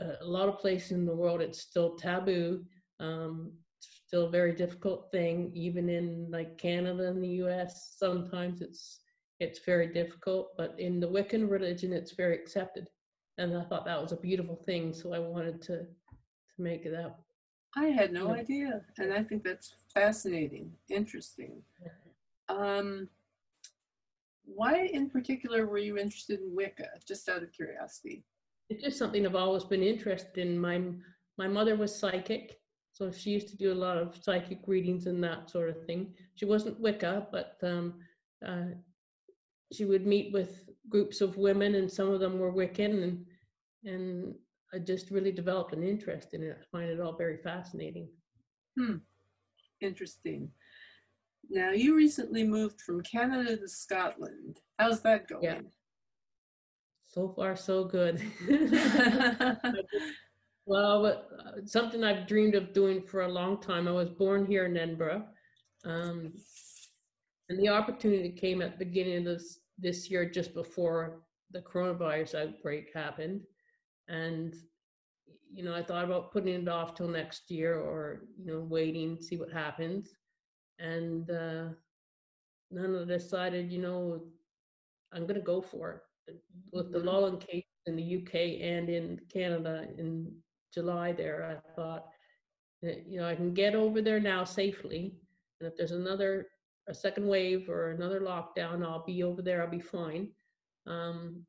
uh, 0.00 0.16
a 0.20 0.24
lot 0.26 0.48
of 0.48 0.58
places 0.58 0.92
in 0.92 1.04
the 1.04 1.14
world 1.14 1.40
it's 1.40 1.60
still 1.60 1.96
taboo. 1.96 2.64
Um, 3.00 3.52
still 3.80 4.26
a 4.26 4.30
very 4.30 4.54
difficult 4.54 5.10
thing, 5.10 5.50
even 5.54 5.88
in 5.88 6.30
like 6.30 6.58
Canada 6.58 7.08
and 7.08 7.22
the 7.22 7.36
U.S. 7.44 7.96
Sometimes 7.98 8.62
it's 8.62 9.00
it's 9.42 9.58
very 9.58 9.88
difficult, 9.88 10.56
but 10.56 10.74
in 10.78 11.00
the 11.00 11.08
Wiccan 11.08 11.50
religion, 11.50 11.92
it's 11.92 12.12
very 12.12 12.36
accepted. 12.36 12.86
And 13.38 13.56
I 13.56 13.64
thought 13.64 13.84
that 13.86 14.00
was 14.00 14.12
a 14.12 14.16
beautiful 14.16 14.56
thing, 14.56 14.92
so 14.92 15.12
I 15.12 15.18
wanted 15.18 15.60
to 15.62 15.78
to 16.54 16.62
make 16.62 16.84
it 16.84 16.94
up. 16.94 17.24
I 17.76 17.86
had 17.86 18.12
no 18.12 18.30
idea, 18.30 18.82
and 18.98 19.12
I 19.12 19.22
think 19.22 19.42
that's 19.42 19.74
fascinating, 19.94 20.70
interesting. 20.90 21.62
Um, 22.50 23.08
why, 24.44 24.90
in 24.92 25.08
particular, 25.08 25.66
were 25.66 25.78
you 25.78 25.96
interested 25.96 26.40
in 26.40 26.54
Wicca? 26.54 26.88
Just 27.08 27.28
out 27.30 27.42
of 27.42 27.52
curiosity. 27.52 28.24
It's 28.68 28.82
just 28.82 28.98
something 28.98 29.24
I've 29.24 29.34
always 29.34 29.64
been 29.64 29.82
interested 29.82 30.38
in. 30.38 30.58
My 30.58 30.82
my 31.38 31.48
mother 31.48 31.74
was 31.76 31.98
psychic, 31.98 32.60
so 32.92 33.10
she 33.10 33.30
used 33.30 33.48
to 33.48 33.56
do 33.56 33.72
a 33.72 33.82
lot 33.86 33.96
of 33.96 34.16
psychic 34.22 34.60
readings 34.66 35.06
and 35.06 35.24
that 35.24 35.50
sort 35.50 35.70
of 35.70 35.86
thing. 35.86 36.14
She 36.34 36.44
wasn't 36.44 36.80
Wicca, 36.80 37.28
but 37.32 37.56
um, 37.62 37.94
uh, 38.46 38.74
she 39.72 39.84
would 39.84 40.06
meet 40.06 40.32
with 40.32 40.68
groups 40.88 41.20
of 41.20 41.36
women 41.36 41.74
and 41.76 41.90
some 41.90 42.10
of 42.10 42.20
them 42.20 42.38
were 42.38 42.52
Wiccan 42.52 43.02
and 43.02 43.26
and 43.84 44.34
I 44.74 44.78
just 44.78 45.10
really 45.10 45.32
developed 45.32 45.74
an 45.74 45.82
interest 45.82 46.34
in 46.34 46.42
it. 46.42 46.56
I 46.58 46.64
find 46.70 46.88
it 46.88 47.00
all 47.00 47.16
very 47.16 47.36
fascinating. 47.36 48.08
Hmm. 48.78 48.96
Interesting. 49.80 50.50
Now 51.50 51.72
you 51.72 51.96
recently 51.96 52.44
moved 52.44 52.80
from 52.80 53.02
Canada 53.02 53.56
to 53.56 53.68
Scotland. 53.68 54.60
How's 54.78 55.00
that 55.02 55.28
going? 55.28 55.42
Yeah. 55.42 55.60
So 57.02 57.34
far, 57.36 57.56
so 57.56 57.84
good. 57.84 58.22
well, 60.64 61.06
uh, 61.06 61.12
something 61.66 62.02
I've 62.02 62.26
dreamed 62.26 62.54
of 62.54 62.72
doing 62.72 63.02
for 63.02 63.22
a 63.22 63.28
long 63.28 63.60
time. 63.60 63.86
I 63.86 63.92
was 63.92 64.08
born 64.08 64.46
here 64.46 64.64
in 64.64 64.76
Edinburgh. 64.76 65.26
Um, 65.84 66.32
and 67.50 67.58
the 67.58 67.68
opportunity 67.68 68.30
came 68.30 68.62
at 68.62 68.78
the 68.78 68.84
beginning 68.86 69.18
of 69.18 69.24
this 69.24 69.58
this 69.82 70.10
year 70.10 70.24
just 70.24 70.54
before 70.54 71.22
the 71.50 71.60
coronavirus 71.60 72.34
outbreak 72.34 72.90
happened. 72.94 73.42
And 74.08 74.54
you 75.54 75.62
know 75.62 75.74
i 75.74 75.82
thought 75.82 76.04
about 76.04 76.32
putting 76.32 76.62
it 76.62 76.68
off 76.68 76.94
till 76.94 77.08
next 77.08 77.50
year 77.50 77.78
or 77.78 78.22
you 78.38 78.46
know 78.46 78.60
waiting 78.60 79.20
see 79.20 79.36
what 79.36 79.52
happens. 79.52 80.08
And 80.78 81.30
uh 81.30 81.64
then 82.70 82.98
i 83.00 83.04
decided 83.04 83.70
you 83.70 83.80
know 83.80 84.22
i'm 85.12 85.22
going 85.26 85.34
to 85.34 85.40
go 85.40 85.60
for 85.60 86.02
it. 86.28 86.36
With 86.72 86.92
the 86.92 86.98
mm-hmm. 86.98 87.08
lull 87.08 87.26
in 87.26 87.36
case 87.38 87.64
in 87.86 87.96
the 87.96 88.16
uk 88.16 88.34
and 88.34 88.88
in 88.88 89.20
canada 89.32 89.88
in 89.98 90.32
july 90.72 91.12
there 91.12 91.44
i 91.52 91.74
thought 91.74 92.06
that, 92.80 93.04
you 93.06 93.18
know 93.18 93.28
i 93.28 93.34
can 93.34 93.52
get 93.52 93.74
over 93.74 94.00
there 94.00 94.20
now 94.20 94.44
safely. 94.44 95.14
And 95.60 95.70
if 95.70 95.76
there's 95.76 95.92
another 95.92 96.46
a 96.88 96.94
second 96.94 97.26
wave 97.26 97.68
or 97.68 97.90
another 97.90 98.20
lockdown, 98.20 98.84
I'll 98.84 99.04
be 99.04 99.22
over 99.22 99.42
there, 99.42 99.62
I'll 99.62 99.70
be 99.70 99.80
fine. 99.80 100.28
Um, 100.86 101.44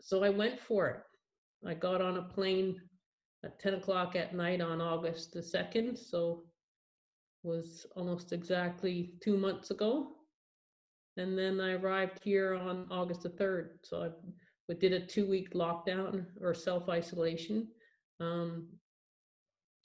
so 0.00 0.22
I 0.22 0.30
went 0.30 0.60
for 0.60 0.88
it. 0.88 1.00
I 1.66 1.74
got 1.74 2.00
on 2.00 2.16
a 2.16 2.22
plane 2.22 2.80
at 3.44 3.58
10 3.58 3.74
o'clock 3.74 4.16
at 4.16 4.34
night 4.34 4.60
on 4.60 4.80
August 4.80 5.32
the 5.32 5.40
2nd, 5.40 5.98
so 5.98 6.44
was 7.42 7.86
almost 7.96 8.32
exactly 8.32 9.12
two 9.22 9.36
months 9.36 9.70
ago. 9.70 10.08
And 11.16 11.36
then 11.36 11.60
I 11.60 11.72
arrived 11.72 12.20
here 12.22 12.54
on 12.54 12.86
August 12.90 13.22
the 13.22 13.30
3rd. 13.30 13.70
So 13.82 14.12
I 14.70 14.74
did 14.74 14.92
a 14.92 15.04
two 15.04 15.28
week 15.28 15.52
lockdown 15.52 16.26
or 16.40 16.54
self 16.54 16.88
isolation. 16.88 17.68
Um, 18.20 18.68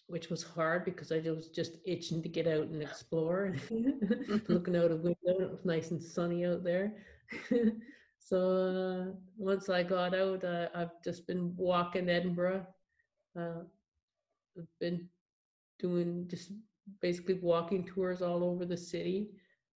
which 0.07 0.29
was 0.29 0.43
hard 0.43 0.85
because 0.85 1.11
I 1.11 1.19
was 1.19 1.49
just 1.49 1.77
itching 1.85 2.21
to 2.23 2.29
get 2.29 2.47
out 2.47 2.67
and 2.67 2.81
explore. 2.81 3.55
Looking 4.47 4.75
out 4.75 4.91
a 4.91 4.95
window, 4.95 5.15
it 5.25 5.51
was 5.51 5.65
nice 5.65 5.91
and 5.91 6.01
sunny 6.01 6.45
out 6.45 6.63
there. 6.63 6.93
so 8.19 9.11
uh, 9.11 9.17
once 9.37 9.69
I 9.69 9.83
got 9.83 10.13
out, 10.13 10.43
uh, 10.43 10.67
I've 10.75 11.01
just 11.03 11.27
been 11.27 11.55
walking 11.55 12.09
Edinburgh. 12.09 12.65
Uh, 13.37 13.63
I've 14.57 14.67
been 14.79 15.07
doing 15.79 16.27
just 16.27 16.51
basically 17.01 17.35
walking 17.35 17.85
tours 17.85 18.21
all 18.21 18.43
over 18.43 18.65
the 18.65 18.77
city. 18.77 19.29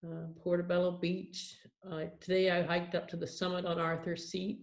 Uh, 0.05 0.27
Portobello 0.44 0.91
Beach. 0.91 1.55
Uh, 1.89 2.05
today 2.20 2.51
I 2.51 2.63
hiked 2.63 2.96
up 2.96 3.08
to 3.10 3.17
the 3.17 3.27
summit 3.27 3.65
on 3.65 3.79
Arthur's 3.79 4.29
Seat. 4.29 4.60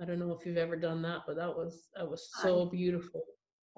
I 0.00 0.04
don't 0.04 0.18
know 0.18 0.32
if 0.32 0.46
you've 0.46 0.56
ever 0.56 0.76
done 0.76 1.02
that, 1.02 1.20
but 1.26 1.36
that 1.36 1.54
was 1.54 1.88
that 1.94 2.08
was 2.08 2.30
so 2.42 2.64
beautiful. 2.64 3.22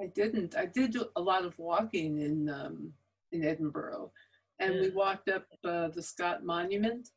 I 0.00 0.06
didn't. 0.06 0.56
I 0.56 0.66
did 0.66 0.92
do 0.92 1.06
a 1.16 1.20
lot 1.20 1.44
of 1.44 1.58
walking 1.58 2.20
in 2.20 2.49
um, 2.49 2.92
in 3.32 3.44
Edinburgh, 3.44 4.11
and 4.58 4.80
we 4.80 4.90
walked 4.90 5.28
up 5.28 5.44
uh, 5.64 5.88
the 5.88 6.02
Scott 6.02 6.44
Monument. 6.44 7.08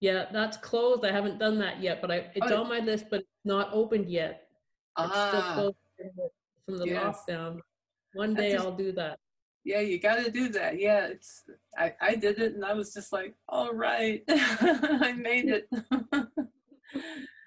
Yeah, 0.00 0.26
that's 0.32 0.56
closed. 0.58 1.04
I 1.04 1.12
haven't 1.12 1.38
done 1.38 1.58
that 1.58 1.80
yet, 1.82 2.00
but 2.00 2.10
I 2.10 2.30
it's 2.34 2.50
Oh, 2.52 2.62
on 2.62 2.68
my 2.68 2.78
list, 2.80 3.06
but 3.10 3.20
it's 3.20 3.44
not 3.44 3.70
opened 3.72 4.08
yet. 4.08 4.48
It's 4.98 5.10
Ah, 5.12 5.54
from 5.54 5.72
the- 6.78 6.86
Yes. 6.86 7.22
lockdown. 7.28 7.60
One 8.14 8.34
day 8.34 8.52
just- 8.52 8.64
I'll 8.64 8.76
do 8.76 8.92
that. 8.92 9.18
yeah, 9.64 9.80
you 9.80 9.98
got 9.98 10.16
to 10.24 10.30
do 10.30 10.48
that. 10.50 10.78
Yeah, 10.78 11.06
it's. 11.06 11.44
I 11.76 11.94
I 12.00 12.14
did 12.14 12.38
it, 12.38 12.54
and 12.54 12.64
I 12.64 12.74
was 12.74 12.92
just 12.94 13.12
like, 13.12 13.34
all 13.48 13.72
right, 13.74 14.22
I 14.28 15.12
made 15.12 15.48
it. 15.48 15.68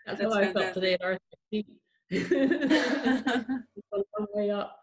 That's, 0.06 0.22
That's 0.22 0.34
how 0.34 0.40
I 0.40 0.54
felt 0.54 0.74
today 0.74 0.98
at. 1.00 1.22
It's 2.10 3.88
a 3.94 3.98
long 3.98 4.28
way 4.34 4.50
up. 4.52 4.80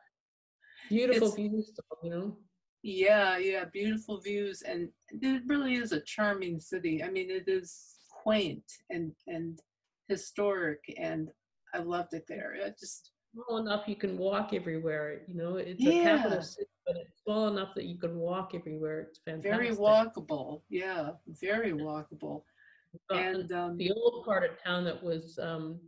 Beautiful 0.89 1.29
It's- 1.29 1.35
views, 1.35 1.73
though, 1.77 1.99
you 2.03 2.11
know. 2.11 2.37
Yeah, 2.83 3.37
yeah, 3.39 3.65
beautiful 3.65 4.21
views, 4.21 4.63
and 4.63 4.89
it 5.11 5.43
really 5.47 5.75
is 5.75 5.91
a 5.91 6.01
charming 6.03 6.61
city. 6.61 7.03
I 7.03 7.11
mean, 7.11 7.31
it 7.31 7.49
is 7.49 7.97
quaint 8.23 8.63
and 8.91 9.13
and 9.27 9.59
historic, 10.09 10.79
and 10.97 11.29
I 11.75 11.79
loved 11.79 12.15
it 12.15 12.27
there. 12.29 12.55
It 12.55 12.79
just 12.79 13.11
Small 13.35 13.59
enough 13.59 13.89
you 13.89 13.97
can 13.97 14.17
walk 14.17 14.55
everywhere. 14.55 15.23
You 15.29 15.35
know, 15.35 15.57
it's 15.57 15.85
a 15.85 15.91
capital 16.05 16.43
city, 16.43 16.71
but 16.87 16.97
it's 16.97 17.23
small 17.25 17.49
enough 17.49 17.75
that 17.75 17.85
you 17.85 17.99
can 17.99 18.17
walk 18.19 18.55
everywhere. 18.55 19.01
It's 19.01 19.19
fantastic. 19.19 19.51
very 19.53 19.71
walkable. 19.77 20.63
Yeah, 20.71 21.11
very 21.27 21.73
walkable. 21.73 22.45
And 23.11 23.51
um, 23.53 23.77
the 23.77 23.91
old 23.93 24.25
part 24.25 24.45
of 24.49 24.63
town 24.63 24.85
that 24.85 25.03
was 25.03 25.39
um 25.43 25.81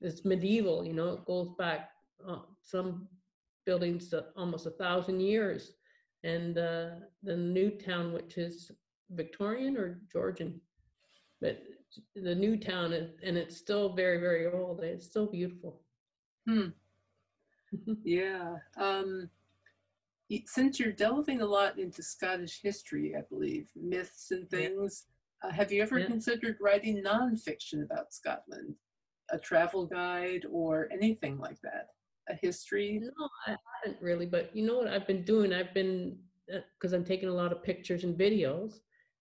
it's 0.00 0.24
medieval 0.24 0.84
you 0.84 0.92
know 0.92 1.10
it 1.10 1.24
goes 1.24 1.50
back 1.58 1.90
uh, 2.28 2.38
some 2.62 3.06
buildings 3.66 4.08
to 4.08 4.24
almost 4.36 4.66
a 4.66 4.70
thousand 4.70 5.20
years 5.20 5.72
and 6.24 6.58
uh 6.58 6.90
the 7.22 7.36
new 7.36 7.70
town 7.70 8.12
which 8.12 8.38
is 8.38 8.70
victorian 9.10 9.76
or 9.76 10.00
georgian 10.12 10.60
but 11.40 11.62
the 12.14 12.34
new 12.34 12.56
town 12.56 12.92
is, 12.92 13.10
and 13.24 13.36
it's 13.36 13.56
still 13.56 13.94
very 13.94 14.18
very 14.20 14.46
old 14.46 14.80
it's 14.82 15.06
still 15.06 15.26
beautiful 15.26 15.82
Hmm. 16.46 16.68
yeah, 18.04 18.56
um, 18.76 19.30
since 20.46 20.78
you're 20.78 20.92
delving 20.92 21.40
a 21.40 21.46
lot 21.46 21.78
into 21.78 22.02
Scottish 22.02 22.60
history, 22.62 23.14
I 23.16 23.22
believe 23.28 23.70
myths 23.74 24.30
and 24.30 24.48
Yeah. 24.50 24.58
things, 24.58 25.06
uh, 25.42 25.50
have 25.50 25.72
you 25.72 25.82
ever 25.82 25.98
Yeah. 26.00 26.06
considered 26.06 26.56
writing 26.60 27.02
nonfiction 27.02 27.82
about 27.84 28.12
Scotland, 28.12 28.74
a 29.32 29.38
travel 29.38 29.86
guide 29.86 30.44
or 30.50 30.88
anything 30.92 31.38
like 31.38 31.60
that? 31.62 31.88
A 32.28 32.34
history? 32.34 33.00
no 33.02 33.28
i 33.46 33.56
haven't 33.82 34.00
really 34.00 34.26
but 34.26 34.54
you 34.54 34.64
know 34.64 34.76
what 34.76 34.86
i've 34.86 35.06
been 35.06 35.24
doing 35.24 35.52
i've 35.52 35.74
been 35.74 36.16
because 36.46 36.92
i'm 36.92 37.04
taking 37.04 37.28
a 37.28 37.32
lot 37.32 37.50
of 37.50 37.62
pictures 37.62 38.04
and 38.04 38.16
videos 38.16 38.74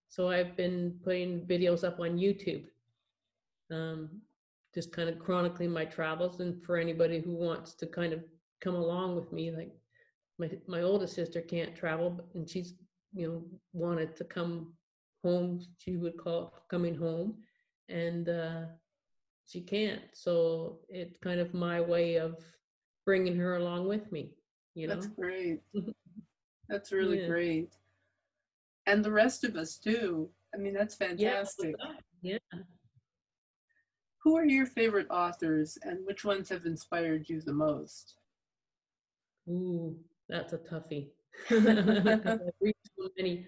so 0.09 0.29
i've 0.29 0.55
been 0.55 0.99
putting 1.03 1.41
videos 1.47 1.83
up 1.83 1.99
on 1.99 2.17
youtube 2.17 2.65
um, 3.71 4.09
just 4.73 4.91
kind 4.91 5.09
of 5.09 5.19
chronicling 5.19 5.71
my 5.71 5.85
travels 5.85 6.39
and 6.39 6.63
for 6.63 6.77
anybody 6.77 7.19
who 7.19 7.35
wants 7.35 7.73
to 7.73 7.85
kind 7.87 8.13
of 8.13 8.23
come 8.61 8.75
along 8.75 9.15
with 9.15 9.31
me 9.31 9.51
like 9.51 9.71
my 10.37 10.49
my 10.67 10.81
oldest 10.81 11.15
sister 11.15 11.41
can't 11.41 11.75
travel 11.75 12.19
and 12.33 12.49
she's 12.49 12.73
you 13.13 13.27
know 13.27 13.43
wanted 13.73 14.15
to 14.15 14.23
come 14.23 14.73
home 15.23 15.61
she 15.77 15.97
would 15.97 16.17
call 16.17 16.53
coming 16.69 16.95
home 16.95 17.35
and 17.89 18.29
uh 18.29 18.61
she 19.49 19.61
can't 19.61 20.01
so 20.13 20.77
it's 20.89 21.17
kind 21.17 21.39
of 21.39 21.53
my 21.53 21.81
way 21.81 22.15
of 22.17 22.37
bringing 23.05 23.35
her 23.35 23.55
along 23.55 23.87
with 23.87 24.11
me 24.11 24.31
you 24.75 24.87
know 24.87 24.93
That's 24.95 25.07
great. 25.07 25.61
That's 26.69 26.91
really 26.91 27.17
Yeah. 27.17 27.27
great. 27.27 27.73
And 28.85 29.03
the 29.03 29.11
rest 29.11 29.43
of 29.43 29.55
us 29.55 29.77
too. 29.77 30.29
I 30.53 30.57
mean, 30.57 30.73
that's 30.73 30.95
fantastic. 30.95 31.75
yeah 32.21 32.37
Who 34.23 34.35
are 34.35 34.45
your 34.45 34.65
favorite 34.65 35.07
authors 35.09 35.77
and 35.81 36.05
which 36.05 36.23
ones 36.23 36.49
have 36.49 36.65
inspired 36.65 37.29
you 37.29 37.41
the 37.41 37.53
most? 37.53 38.15
Ooh, 39.49 39.95
that's 40.27 40.53
a 40.53 40.57
toughie. 40.57 41.09
I 41.51 42.39
read 42.61 42.75
so 42.97 43.09
many, 43.17 43.47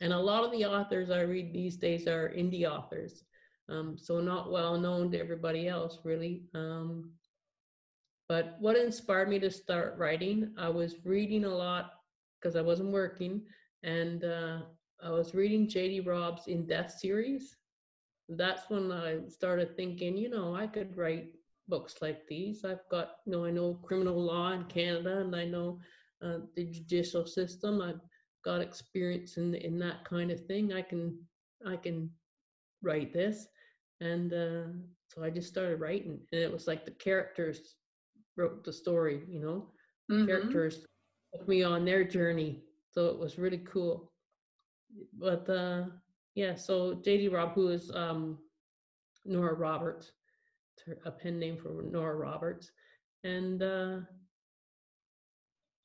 and 0.00 0.12
a 0.12 0.18
lot 0.18 0.44
of 0.44 0.52
the 0.52 0.64
authors 0.66 1.10
I 1.10 1.22
read 1.22 1.52
these 1.52 1.76
days 1.76 2.06
are 2.06 2.30
indie 2.36 2.66
authors, 2.68 3.24
um, 3.72 3.96
so 3.98 4.20
not 4.20 4.52
well 4.52 4.78
known 4.78 5.10
to 5.10 5.18
everybody 5.18 5.66
else, 5.68 5.98
really. 6.04 6.42
Um, 6.54 7.10
but 8.28 8.56
what 8.60 8.76
inspired 8.76 9.28
me 9.28 9.38
to 9.40 9.50
start 9.50 9.96
writing? 9.98 10.52
I 10.58 10.68
was 10.68 10.96
reading 11.04 11.44
a 11.44 11.48
lot 11.48 11.92
because 12.40 12.56
I 12.56 12.62
wasn't 12.62 12.92
working, 12.92 13.42
and 13.82 14.24
uh, 14.24 14.58
I 15.02 15.10
was 15.10 15.34
reading 15.34 15.68
J.D. 15.68 16.00
Robb's 16.00 16.46
In 16.46 16.66
Death 16.66 16.98
series. 16.98 17.56
That's 18.28 18.68
when 18.70 18.92
I 18.92 19.26
started 19.28 19.76
thinking, 19.76 20.16
you 20.16 20.30
know, 20.30 20.54
I 20.54 20.66
could 20.66 20.96
write 20.96 21.32
books 21.68 21.96
like 22.00 22.26
these. 22.26 22.64
I've 22.64 22.88
got, 22.90 23.16
you 23.26 23.32
know, 23.32 23.44
I 23.44 23.50
know 23.50 23.78
criminal 23.82 24.20
law 24.20 24.52
in 24.52 24.64
Canada, 24.64 25.20
and 25.20 25.34
I 25.34 25.44
know 25.44 25.80
uh, 26.22 26.38
the 26.54 26.64
judicial 26.64 27.26
system. 27.26 27.80
I've 27.80 28.00
got 28.44 28.60
experience 28.60 29.36
in 29.36 29.54
in 29.54 29.78
that 29.78 30.04
kind 30.04 30.30
of 30.30 30.44
thing. 30.46 30.72
I 30.72 30.82
can 30.82 31.18
I 31.66 31.76
can 31.76 32.10
write 32.82 33.12
this, 33.12 33.46
and 34.02 34.32
uh, 34.32 34.64
so 35.08 35.22
I 35.24 35.30
just 35.30 35.48
started 35.48 35.80
writing, 35.80 36.20
and 36.32 36.40
it 36.42 36.52
was 36.52 36.66
like 36.66 36.84
the 36.84 36.92
characters 36.92 37.76
wrote 38.36 38.64
the 38.64 38.72
story. 38.72 39.22
You 39.28 39.40
know, 39.40 39.72
Mhm. 40.10 40.26
characters 40.26 40.86
took 41.34 41.48
me 41.48 41.62
on 41.62 41.84
their 41.84 42.04
journey, 42.04 42.64
so 42.90 43.06
it 43.08 43.18
was 43.18 43.38
really 43.38 43.58
cool. 43.64 44.12
But 45.18 45.48
uh, 45.48 45.84
yeah, 46.34 46.54
so 46.54 46.94
J.D. 47.04 47.28
Robb, 47.28 47.54
who 47.54 47.68
is 47.68 47.90
um, 47.94 48.38
Nora 49.24 49.54
Roberts, 49.54 50.12
a 51.04 51.10
pen 51.10 51.38
name 51.38 51.56
for 51.56 51.82
Nora 51.82 52.16
Roberts, 52.16 52.72
and 53.24 53.62
uh, 53.62 54.00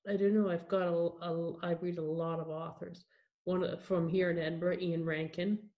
I 0.08 0.16
don't 0.18 0.34
know. 0.34 0.50
I've 0.50 0.68
got 0.68 0.88
a, 0.88 0.94
a 1.26 1.58
I 1.64 1.72
read 1.74 1.98
a 1.98 2.02
lot 2.02 2.40
of 2.40 2.50
authors. 2.50 3.06
One 3.46 3.78
from 3.78 4.10
here 4.10 4.30
in 4.32 4.40
Edinburgh, 4.40 4.80
Ian 4.82 5.06
Rankin, 5.06 5.70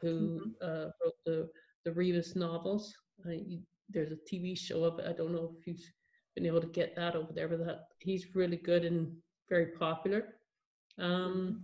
who 0.00 0.54
uh, 0.62 0.86
wrote 1.02 1.18
the 1.24 1.50
the 1.88 1.94
Rebus 1.94 2.36
novels. 2.36 2.94
Uh, 3.26 3.30
you, 3.30 3.60
there's 3.88 4.12
a 4.12 4.16
TV 4.30 4.56
show 4.56 4.84
of 4.84 4.98
it. 4.98 5.06
I 5.08 5.12
don't 5.12 5.32
know 5.32 5.54
if 5.58 5.66
you've 5.66 5.80
been 6.34 6.44
able 6.46 6.60
to 6.60 6.66
get 6.66 6.94
that 6.96 7.16
over 7.16 7.32
there, 7.32 7.48
but 7.48 7.64
that 7.64 7.80
he's 7.98 8.34
really 8.34 8.58
good 8.58 8.84
and 8.84 9.10
very 9.48 9.68
popular. 9.78 10.34
Um, 10.98 11.62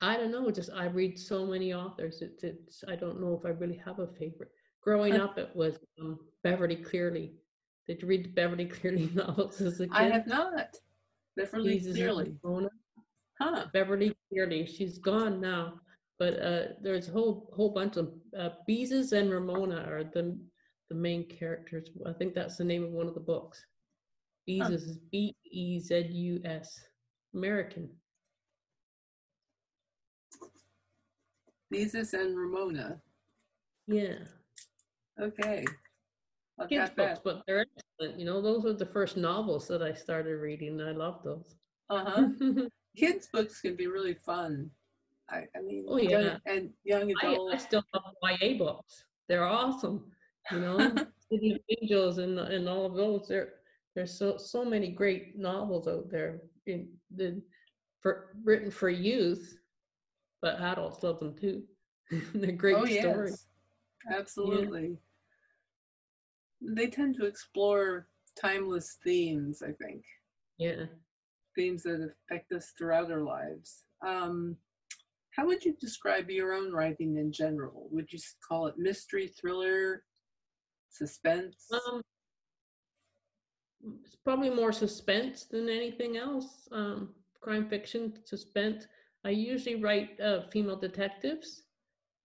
I 0.00 0.16
don't 0.16 0.32
know. 0.32 0.50
Just 0.50 0.70
I 0.74 0.86
read 0.86 1.18
so 1.18 1.46
many 1.46 1.72
authors. 1.72 2.20
It's 2.20 2.42
it's. 2.42 2.82
I 2.88 2.96
don't 2.96 3.20
know 3.20 3.38
if 3.38 3.46
I 3.46 3.50
really 3.50 3.80
have 3.84 4.00
a 4.00 4.08
favorite. 4.08 4.50
Growing 4.82 5.14
Huh. 5.14 5.24
up, 5.24 5.38
it 5.38 5.50
was 5.54 5.78
um, 6.00 6.18
Beverly 6.42 6.76
Cleary. 6.76 7.34
Did 7.86 8.02
you 8.02 8.08
read 8.08 8.24
the 8.24 8.30
Beverly 8.30 8.66
Cleary 8.66 9.08
novels 9.14 9.60
as 9.60 9.78
a 9.80 9.86
kid? 9.86 9.92
I 9.96 10.08
have 10.08 10.26
not. 10.26 10.76
Beverly 11.36 11.78
Cleary. 11.80 12.34
Huh. 13.40 13.66
Beverly 13.72 14.12
Cleary. 14.28 14.66
She's 14.66 14.98
gone 14.98 15.40
now, 15.40 15.74
but 16.22 16.40
uh, 16.40 16.62
there's 16.80 17.08
a 17.08 17.10
whole 17.10 17.50
whole 17.52 17.70
bunch 17.70 17.96
of 17.96 18.12
uh, 18.38 18.50
Beezus 18.68 19.10
and 19.10 19.28
Ramona 19.28 19.84
are 19.90 20.04
the 20.04 20.38
the 20.88 20.94
main 20.94 21.24
characters. 21.28 21.90
I 22.06 22.12
think 22.12 22.32
that's 22.32 22.56
the 22.56 22.62
name 22.64 22.84
of 22.84 22.92
one 22.92 23.08
of 23.08 23.14
the 23.14 23.26
books. 23.34 23.66
Beezus 24.48 24.84
is 24.90 24.98
B 25.10 25.34
E 25.50 25.80
Z 25.80 26.06
U 26.12 26.40
S. 26.44 26.78
American. 27.34 27.90
Beezus 31.74 32.14
and 32.14 32.38
Ramona. 32.38 33.00
Yeah. 33.88 34.18
Okay. 35.20 35.64
Kids 36.68 36.90
books, 36.90 37.14
that. 37.14 37.24
but 37.24 37.42
they're 37.48 37.66
excellent. 37.66 38.20
You 38.20 38.26
know, 38.26 38.40
those 38.40 38.62
were 38.62 38.74
the 38.74 38.86
first 38.86 39.16
novels 39.16 39.66
that 39.66 39.82
I 39.82 39.92
started 39.92 40.36
reading. 40.36 40.80
I 40.80 40.92
love 40.92 41.24
those. 41.24 41.56
Uh-huh. 41.90 42.28
Kids 42.96 43.28
books 43.32 43.60
can 43.60 43.74
be 43.74 43.88
really 43.88 44.14
fun. 44.14 44.70
I, 45.30 45.44
I 45.56 45.60
mean, 45.62 45.86
Oh, 45.88 45.96
yeah. 45.98 46.36
and 46.46 46.70
young 46.84 47.12
I, 47.22 47.26
I 47.26 47.32
adults. 47.32 47.64
still 47.64 47.82
love 47.94 48.14
YA 48.40 48.58
books. 48.58 49.04
They're 49.28 49.44
awesome. 49.44 50.10
You 50.50 50.60
know, 50.60 50.78
City 51.30 51.52
of 51.52 51.58
Angels 51.80 52.18
and 52.18 52.38
and 52.38 52.68
all 52.68 52.84
of 52.86 52.94
those. 52.94 53.28
There, 53.28 53.54
there's 53.94 54.16
so 54.18 54.36
so 54.36 54.64
many 54.64 54.88
great 54.90 55.38
novels 55.38 55.88
out 55.88 56.10
there 56.10 56.40
in 56.66 56.88
the 57.14 57.40
for 58.00 58.36
written 58.44 58.70
for 58.70 58.88
youth, 58.90 59.56
but 60.42 60.60
adults 60.60 61.02
love 61.02 61.20
them 61.20 61.34
too. 61.38 61.62
They're 62.34 62.52
great 62.52 62.76
oh 62.76 62.84
stories. 62.84 63.46
yes, 64.10 64.16
absolutely. 64.18 64.98
They 66.60 66.88
tend 66.88 67.16
to 67.16 67.26
explore 67.26 68.08
timeless 68.40 68.98
themes. 69.04 69.62
I 69.62 69.72
think 69.72 70.04
Yeah. 70.58 70.86
themes 71.56 71.82
that 71.84 72.12
affect 72.28 72.52
us 72.52 72.72
throughout 72.76 73.10
our 73.10 73.22
lives. 73.22 73.84
Um, 74.06 74.56
how 75.36 75.46
would 75.46 75.64
you 75.64 75.74
describe 75.80 76.30
your 76.30 76.52
own 76.52 76.72
writing 76.72 77.16
in 77.16 77.32
general? 77.32 77.88
Would 77.90 78.12
you 78.12 78.18
call 78.46 78.66
it 78.66 78.78
mystery, 78.78 79.28
thriller, 79.28 80.04
suspense? 80.90 81.66
Um, 81.72 82.02
it's 84.04 84.16
probably 84.16 84.50
more 84.50 84.72
suspense 84.72 85.44
than 85.44 85.68
anything 85.68 86.16
else. 86.16 86.68
Um, 86.70 87.14
crime 87.40 87.68
fiction, 87.68 88.12
suspense. 88.24 88.86
I 89.24 89.30
usually 89.30 89.76
write 89.76 90.20
uh, 90.20 90.42
female 90.50 90.76
detectives, 90.76 91.62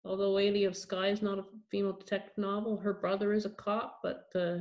although 0.04 0.34
Ailey 0.34 0.67
of 0.67 0.76
Skye 0.76 1.08
is 1.08 1.22
not 1.22 1.39
a 1.39 1.46
female 1.72 1.93
detective 1.93 2.38
novel. 2.38 2.78
Her 2.78 2.93
brother 2.93 3.34
is 3.34 3.46
a 3.46 3.52
cop, 3.52 4.00
but 4.04 4.28
uh, 4.36 4.58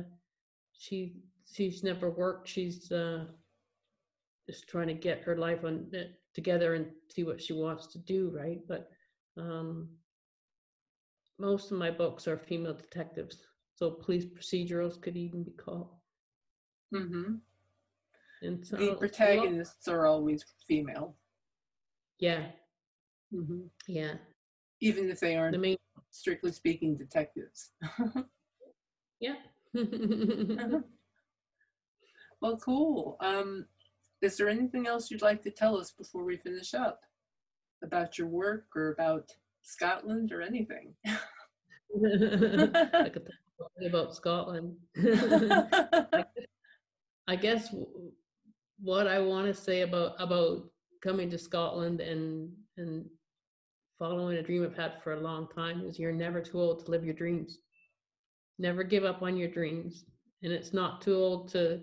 she 0.71 1.17
she's 1.51 1.83
never 1.83 2.09
worked. 2.09 2.47
She's 2.47 2.91
uh, 2.91 3.25
just 4.49 4.67
trying 4.67 4.87
to 4.87 4.93
get 4.93 5.23
her 5.23 5.35
life 5.35 5.63
on 5.63 5.87
uh, 5.93 6.03
together 6.37 6.75
and 6.75 6.85
see 7.09 7.23
what 7.23 7.41
she 7.41 7.53
wants 7.53 7.87
to 7.87 7.97
do, 7.97 8.29
right? 8.29 8.59
But 8.67 8.91
um, 9.37 9.89
most 11.39 11.71
of 11.71 11.79
my 11.79 11.89
books 11.89 12.27
are 12.27 12.37
female 12.37 12.75
detectives, 12.75 13.37
so 13.73 13.89
police 13.89 14.25
procedurals 14.25 15.01
could 15.01 15.17
even 15.17 15.43
be 15.43 15.51
called. 15.51 15.89
Mm-hmm. 16.93 17.33
And 18.43 18.63
so, 18.65 18.77
The 18.77 18.95
protagonists 18.95 19.87
are 19.87 20.05
always 20.05 20.45
female, 20.67 21.15
yeah, 22.19 22.43
Mm-hmm. 23.33 23.61
yeah. 23.87 24.13
even 24.79 25.09
if 25.09 25.19
they 25.19 25.35
aren't, 25.35 25.59
main, 25.59 25.77
strictly 26.11 26.51
speaking, 26.51 26.95
detectives. 26.95 27.71
yeah. 29.19 29.37
well, 32.41 32.57
cool. 32.63 33.17
Um, 33.21 33.65
is 34.21 34.37
there 34.37 34.49
anything 34.49 34.87
else 34.87 35.11
you'd 35.11 35.21
like 35.21 35.43
to 35.43 35.51
tell 35.51 35.77
us 35.77 35.91
before 35.91 36.23
we 36.23 36.37
finish 36.37 36.73
up 36.73 37.01
about 37.83 38.17
your 38.17 38.27
work 38.27 38.65
or 38.75 38.91
about 38.91 39.29
Scotland 39.63 40.31
or 40.31 40.41
anything? 40.41 40.93
I 41.05 43.09
could 43.09 43.27
talk 43.57 43.71
about 43.85 44.15
Scotland. 44.15 44.75
I 47.27 47.35
guess 47.35 47.73
what 48.79 49.07
I 49.07 49.19
want 49.19 49.47
to 49.47 49.53
say 49.53 49.81
about 49.81 50.15
about 50.19 50.63
coming 51.03 51.29
to 51.29 51.37
Scotland 51.37 52.01
and 52.01 52.51
and 52.77 53.05
following 53.99 54.37
a 54.37 54.43
dream 54.43 54.63
I've 54.63 54.75
had 54.75 55.01
for 55.03 55.13
a 55.13 55.19
long 55.19 55.47
time 55.47 55.85
is 55.85 55.99
you're 55.99 56.11
never 56.11 56.41
too 56.41 56.59
old 56.59 56.85
to 56.85 56.91
live 56.91 57.03
your 57.03 57.15
dreams. 57.15 57.59
Never 58.59 58.83
give 58.83 59.03
up 59.03 59.21
on 59.21 59.37
your 59.37 59.49
dreams, 59.49 60.05
and 60.43 60.51
it's 60.51 60.73
not 60.73 61.01
too 61.01 61.15
old 61.15 61.49
to 61.49 61.81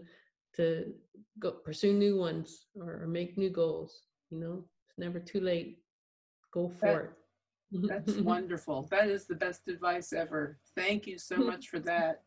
to 0.57 0.93
go 1.39 1.51
pursue 1.53 1.93
new 1.93 2.17
ones 2.19 2.67
or, 2.81 3.03
or 3.03 3.07
make 3.07 3.37
new 3.37 3.51
goals. 3.51 4.03
You 4.31 4.39
know, 4.39 4.65
it's 4.89 4.99
never 4.99 5.19
too 5.21 5.41
late. 5.41 5.79
Go 6.53 6.69
for 6.69 7.01
it. 7.01 7.11
That's 7.89 8.13
wonderful. 8.19 8.89
That 8.91 9.09
is 9.09 9.27
the 9.27 9.35
best 9.35 9.69
advice 9.69 10.13
ever. 10.13 10.59
Thank 10.77 11.07
you 11.07 11.19
so 11.19 11.37
much 11.37 11.69
for 11.69 11.81
that. 11.81 12.23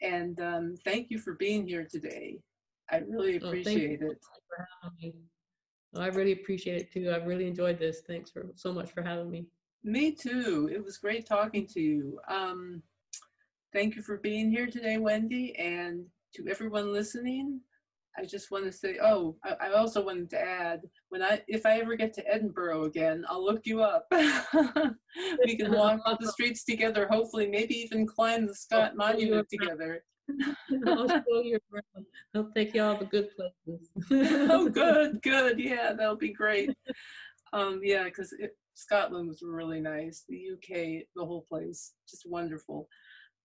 And 0.00 0.40
um, 0.40 0.74
thank 0.84 1.10
you 1.10 1.18
for 1.18 1.34
being 1.34 1.66
here 1.66 1.86
today. 1.88 2.40
I 2.90 2.98
really 2.98 3.36
Oh, 3.36 3.50
thank 3.52 3.60
appreciate 3.60 4.00
you 4.00 4.10
it. 4.10 4.18
for 4.48 4.68
having 4.82 4.96
me. 5.00 5.14
I 5.94 6.06
really 6.08 6.32
appreciate 6.32 6.80
it 6.80 6.92
too. 6.92 7.12
I've 7.14 7.26
really 7.26 7.46
enjoyed 7.46 7.78
this. 7.78 8.00
Thanks 8.06 8.30
for 8.30 8.46
so 8.56 8.72
much 8.72 8.90
for 8.92 9.02
having 9.02 9.30
me. 9.30 9.46
Me 9.84 10.12
too. 10.12 10.68
It 10.72 10.82
was 10.82 10.96
great 10.96 11.26
talking 11.26 11.66
to 11.68 11.80
you. 11.80 12.18
Um, 12.28 12.82
thank 13.72 13.94
you 13.94 14.02
for 14.02 14.16
being 14.16 14.50
here 14.50 14.66
today, 14.66 14.98
Wendy. 14.98 15.54
And 15.56 16.06
to 16.34 16.48
everyone 16.48 16.92
listening, 16.92 17.60
I 18.18 18.24
just 18.24 18.50
want 18.50 18.64
to 18.64 18.72
say, 18.72 18.98
oh, 19.02 19.36
I, 19.44 19.68
I 19.68 19.72
also 19.72 20.04
wanted 20.04 20.30
to 20.30 20.40
add, 20.40 20.82
when 21.08 21.22
I, 21.22 21.42
if 21.48 21.64
I 21.64 21.78
ever 21.78 21.96
get 21.96 22.12
to 22.14 22.32
Edinburgh 22.32 22.84
again, 22.84 23.24
I'll 23.28 23.44
look 23.44 23.62
you 23.64 23.82
up. 23.82 24.06
we 24.12 25.56
can 25.56 25.72
walk 25.72 26.02
the 26.20 26.30
streets 26.30 26.64
together, 26.64 27.08
hopefully, 27.10 27.46
maybe 27.46 27.74
even 27.74 28.06
climb 28.06 28.46
the 28.46 28.54
Scott 28.54 28.96
Monument 28.96 29.48
together. 29.48 30.04
I'll 30.86 31.08
show 31.08 31.42
you 31.42 31.58
around. 31.72 32.06
I'll 32.34 32.50
take 32.54 32.74
you 32.74 32.82
all 32.82 32.96
the 32.96 33.06
good 33.06 33.28
places. 33.34 33.90
oh, 34.50 34.68
good, 34.68 35.20
good. 35.22 35.58
Yeah, 35.58 35.92
that'll 35.92 36.16
be 36.16 36.32
great. 36.32 36.70
Um, 37.52 37.80
yeah, 37.82 38.04
because 38.04 38.34
Scotland 38.74 39.28
was 39.28 39.42
really 39.42 39.80
nice. 39.80 40.24
The 40.28 40.50
UK, 40.52 41.04
the 41.16 41.24
whole 41.24 41.46
place, 41.48 41.92
just 42.08 42.28
wonderful. 42.28 42.88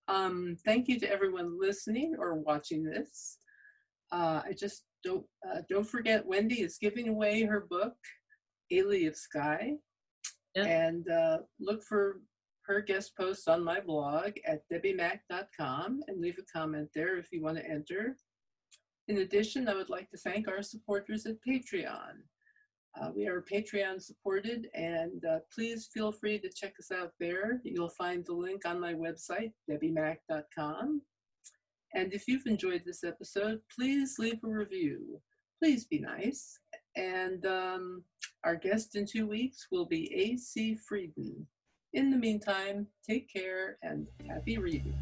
Um, 0.08 0.56
thank 0.66 0.88
you 0.88 1.00
to 1.00 1.12
everyone 1.12 1.60
listening 1.60 2.16
or 2.18 2.36
watching 2.36 2.84
this. 2.84 3.38
Uh, 4.12 4.42
I 4.46 4.54
just 4.54 4.84
don't 5.04 5.26
uh, 5.48 5.62
don't 5.70 5.88
forget 5.88 6.26
Wendy 6.26 6.62
is 6.62 6.78
giving 6.80 7.10
away 7.10 7.44
her 7.44 7.62
book, 7.70 7.94
Ailey 8.72 9.08
of 9.08 9.16
Skye, 9.18 9.74
Yeah. 10.56 10.66
and 10.66 11.10
uh, 11.10 11.40
look 11.60 11.84
for 11.84 12.22
her 12.66 12.82
guest 12.82 13.16
post 13.18 13.48
on 13.48 13.64
my 13.64 13.80
blog 13.80 14.34
at 14.46 14.62
debbimack.com 14.72 16.02
and 16.08 16.22
leave 16.22 16.38
a 16.40 16.58
comment 16.58 16.90
there 16.96 17.18
if 17.18 17.28
you 17.32 17.42
want 17.42 17.58
to 17.58 17.70
enter. 17.70 18.16
In 19.08 19.20
addition, 19.20 19.70
I 19.70 19.74
would 19.74 19.90
like 19.90 20.10
to 20.12 20.18
thank 20.18 20.48
our 20.50 20.62
supporters 20.62 21.26
at 21.26 21.36
Patreon. 21.48 22.16
Uh, 23.00 23.10
we 23.16 23.28
are 23.28 23.44
Patreon 23.52 24.02
supported, 24.02 24.68
and 24.74 25.24
uh, 25.26 25.40
please 25.54 25.90
feel 25.94 26.12
free 26.12 26.40
to 26.40 26.50
check 26.50 26.74
us 26.80 26.92
out 26.92 27.12
there. 27.20 27.62
You'll 27.64 27.90
find 27.90 28.26
the 28.26 28.34
link 28.34 28.66
on 28.66 28.80
my 28.80 28.94
website, 28.94 29.52
debbimack.com. 29.70 31.02
And 31.94 32.14
if 32.14 32.28
you've 32.28 32.48
enjoyed 32.48 32.84
this 32.86 33.04
episode, 33.04 33.60
please 33.74 34.16
leave 34.20 34.40
a 34.44 34.48
review. 34.48 35.22
Please 35.62 35.86
be 35.86 36.00
nice. 36.00 36.60
And 36.96 37.46
um, 37.46 38.04
our 38.44 38.56
guest 38.56 38.96
in 38.96 39.06
two 39.06 39.28
weeks 39.28 39.68
will 39.72 39.86
be 39.86 40.14
A.C. 40.14 40.78
Frieden. 40.88 41.46
In 41.94 42.10
the 42.12 42.18
meantime, 42.18 42.88
take 43.08 43.32
care 43.32 43.78
and 43.82 44.08
happy 44.28 44.58
reading. 44.58 44.94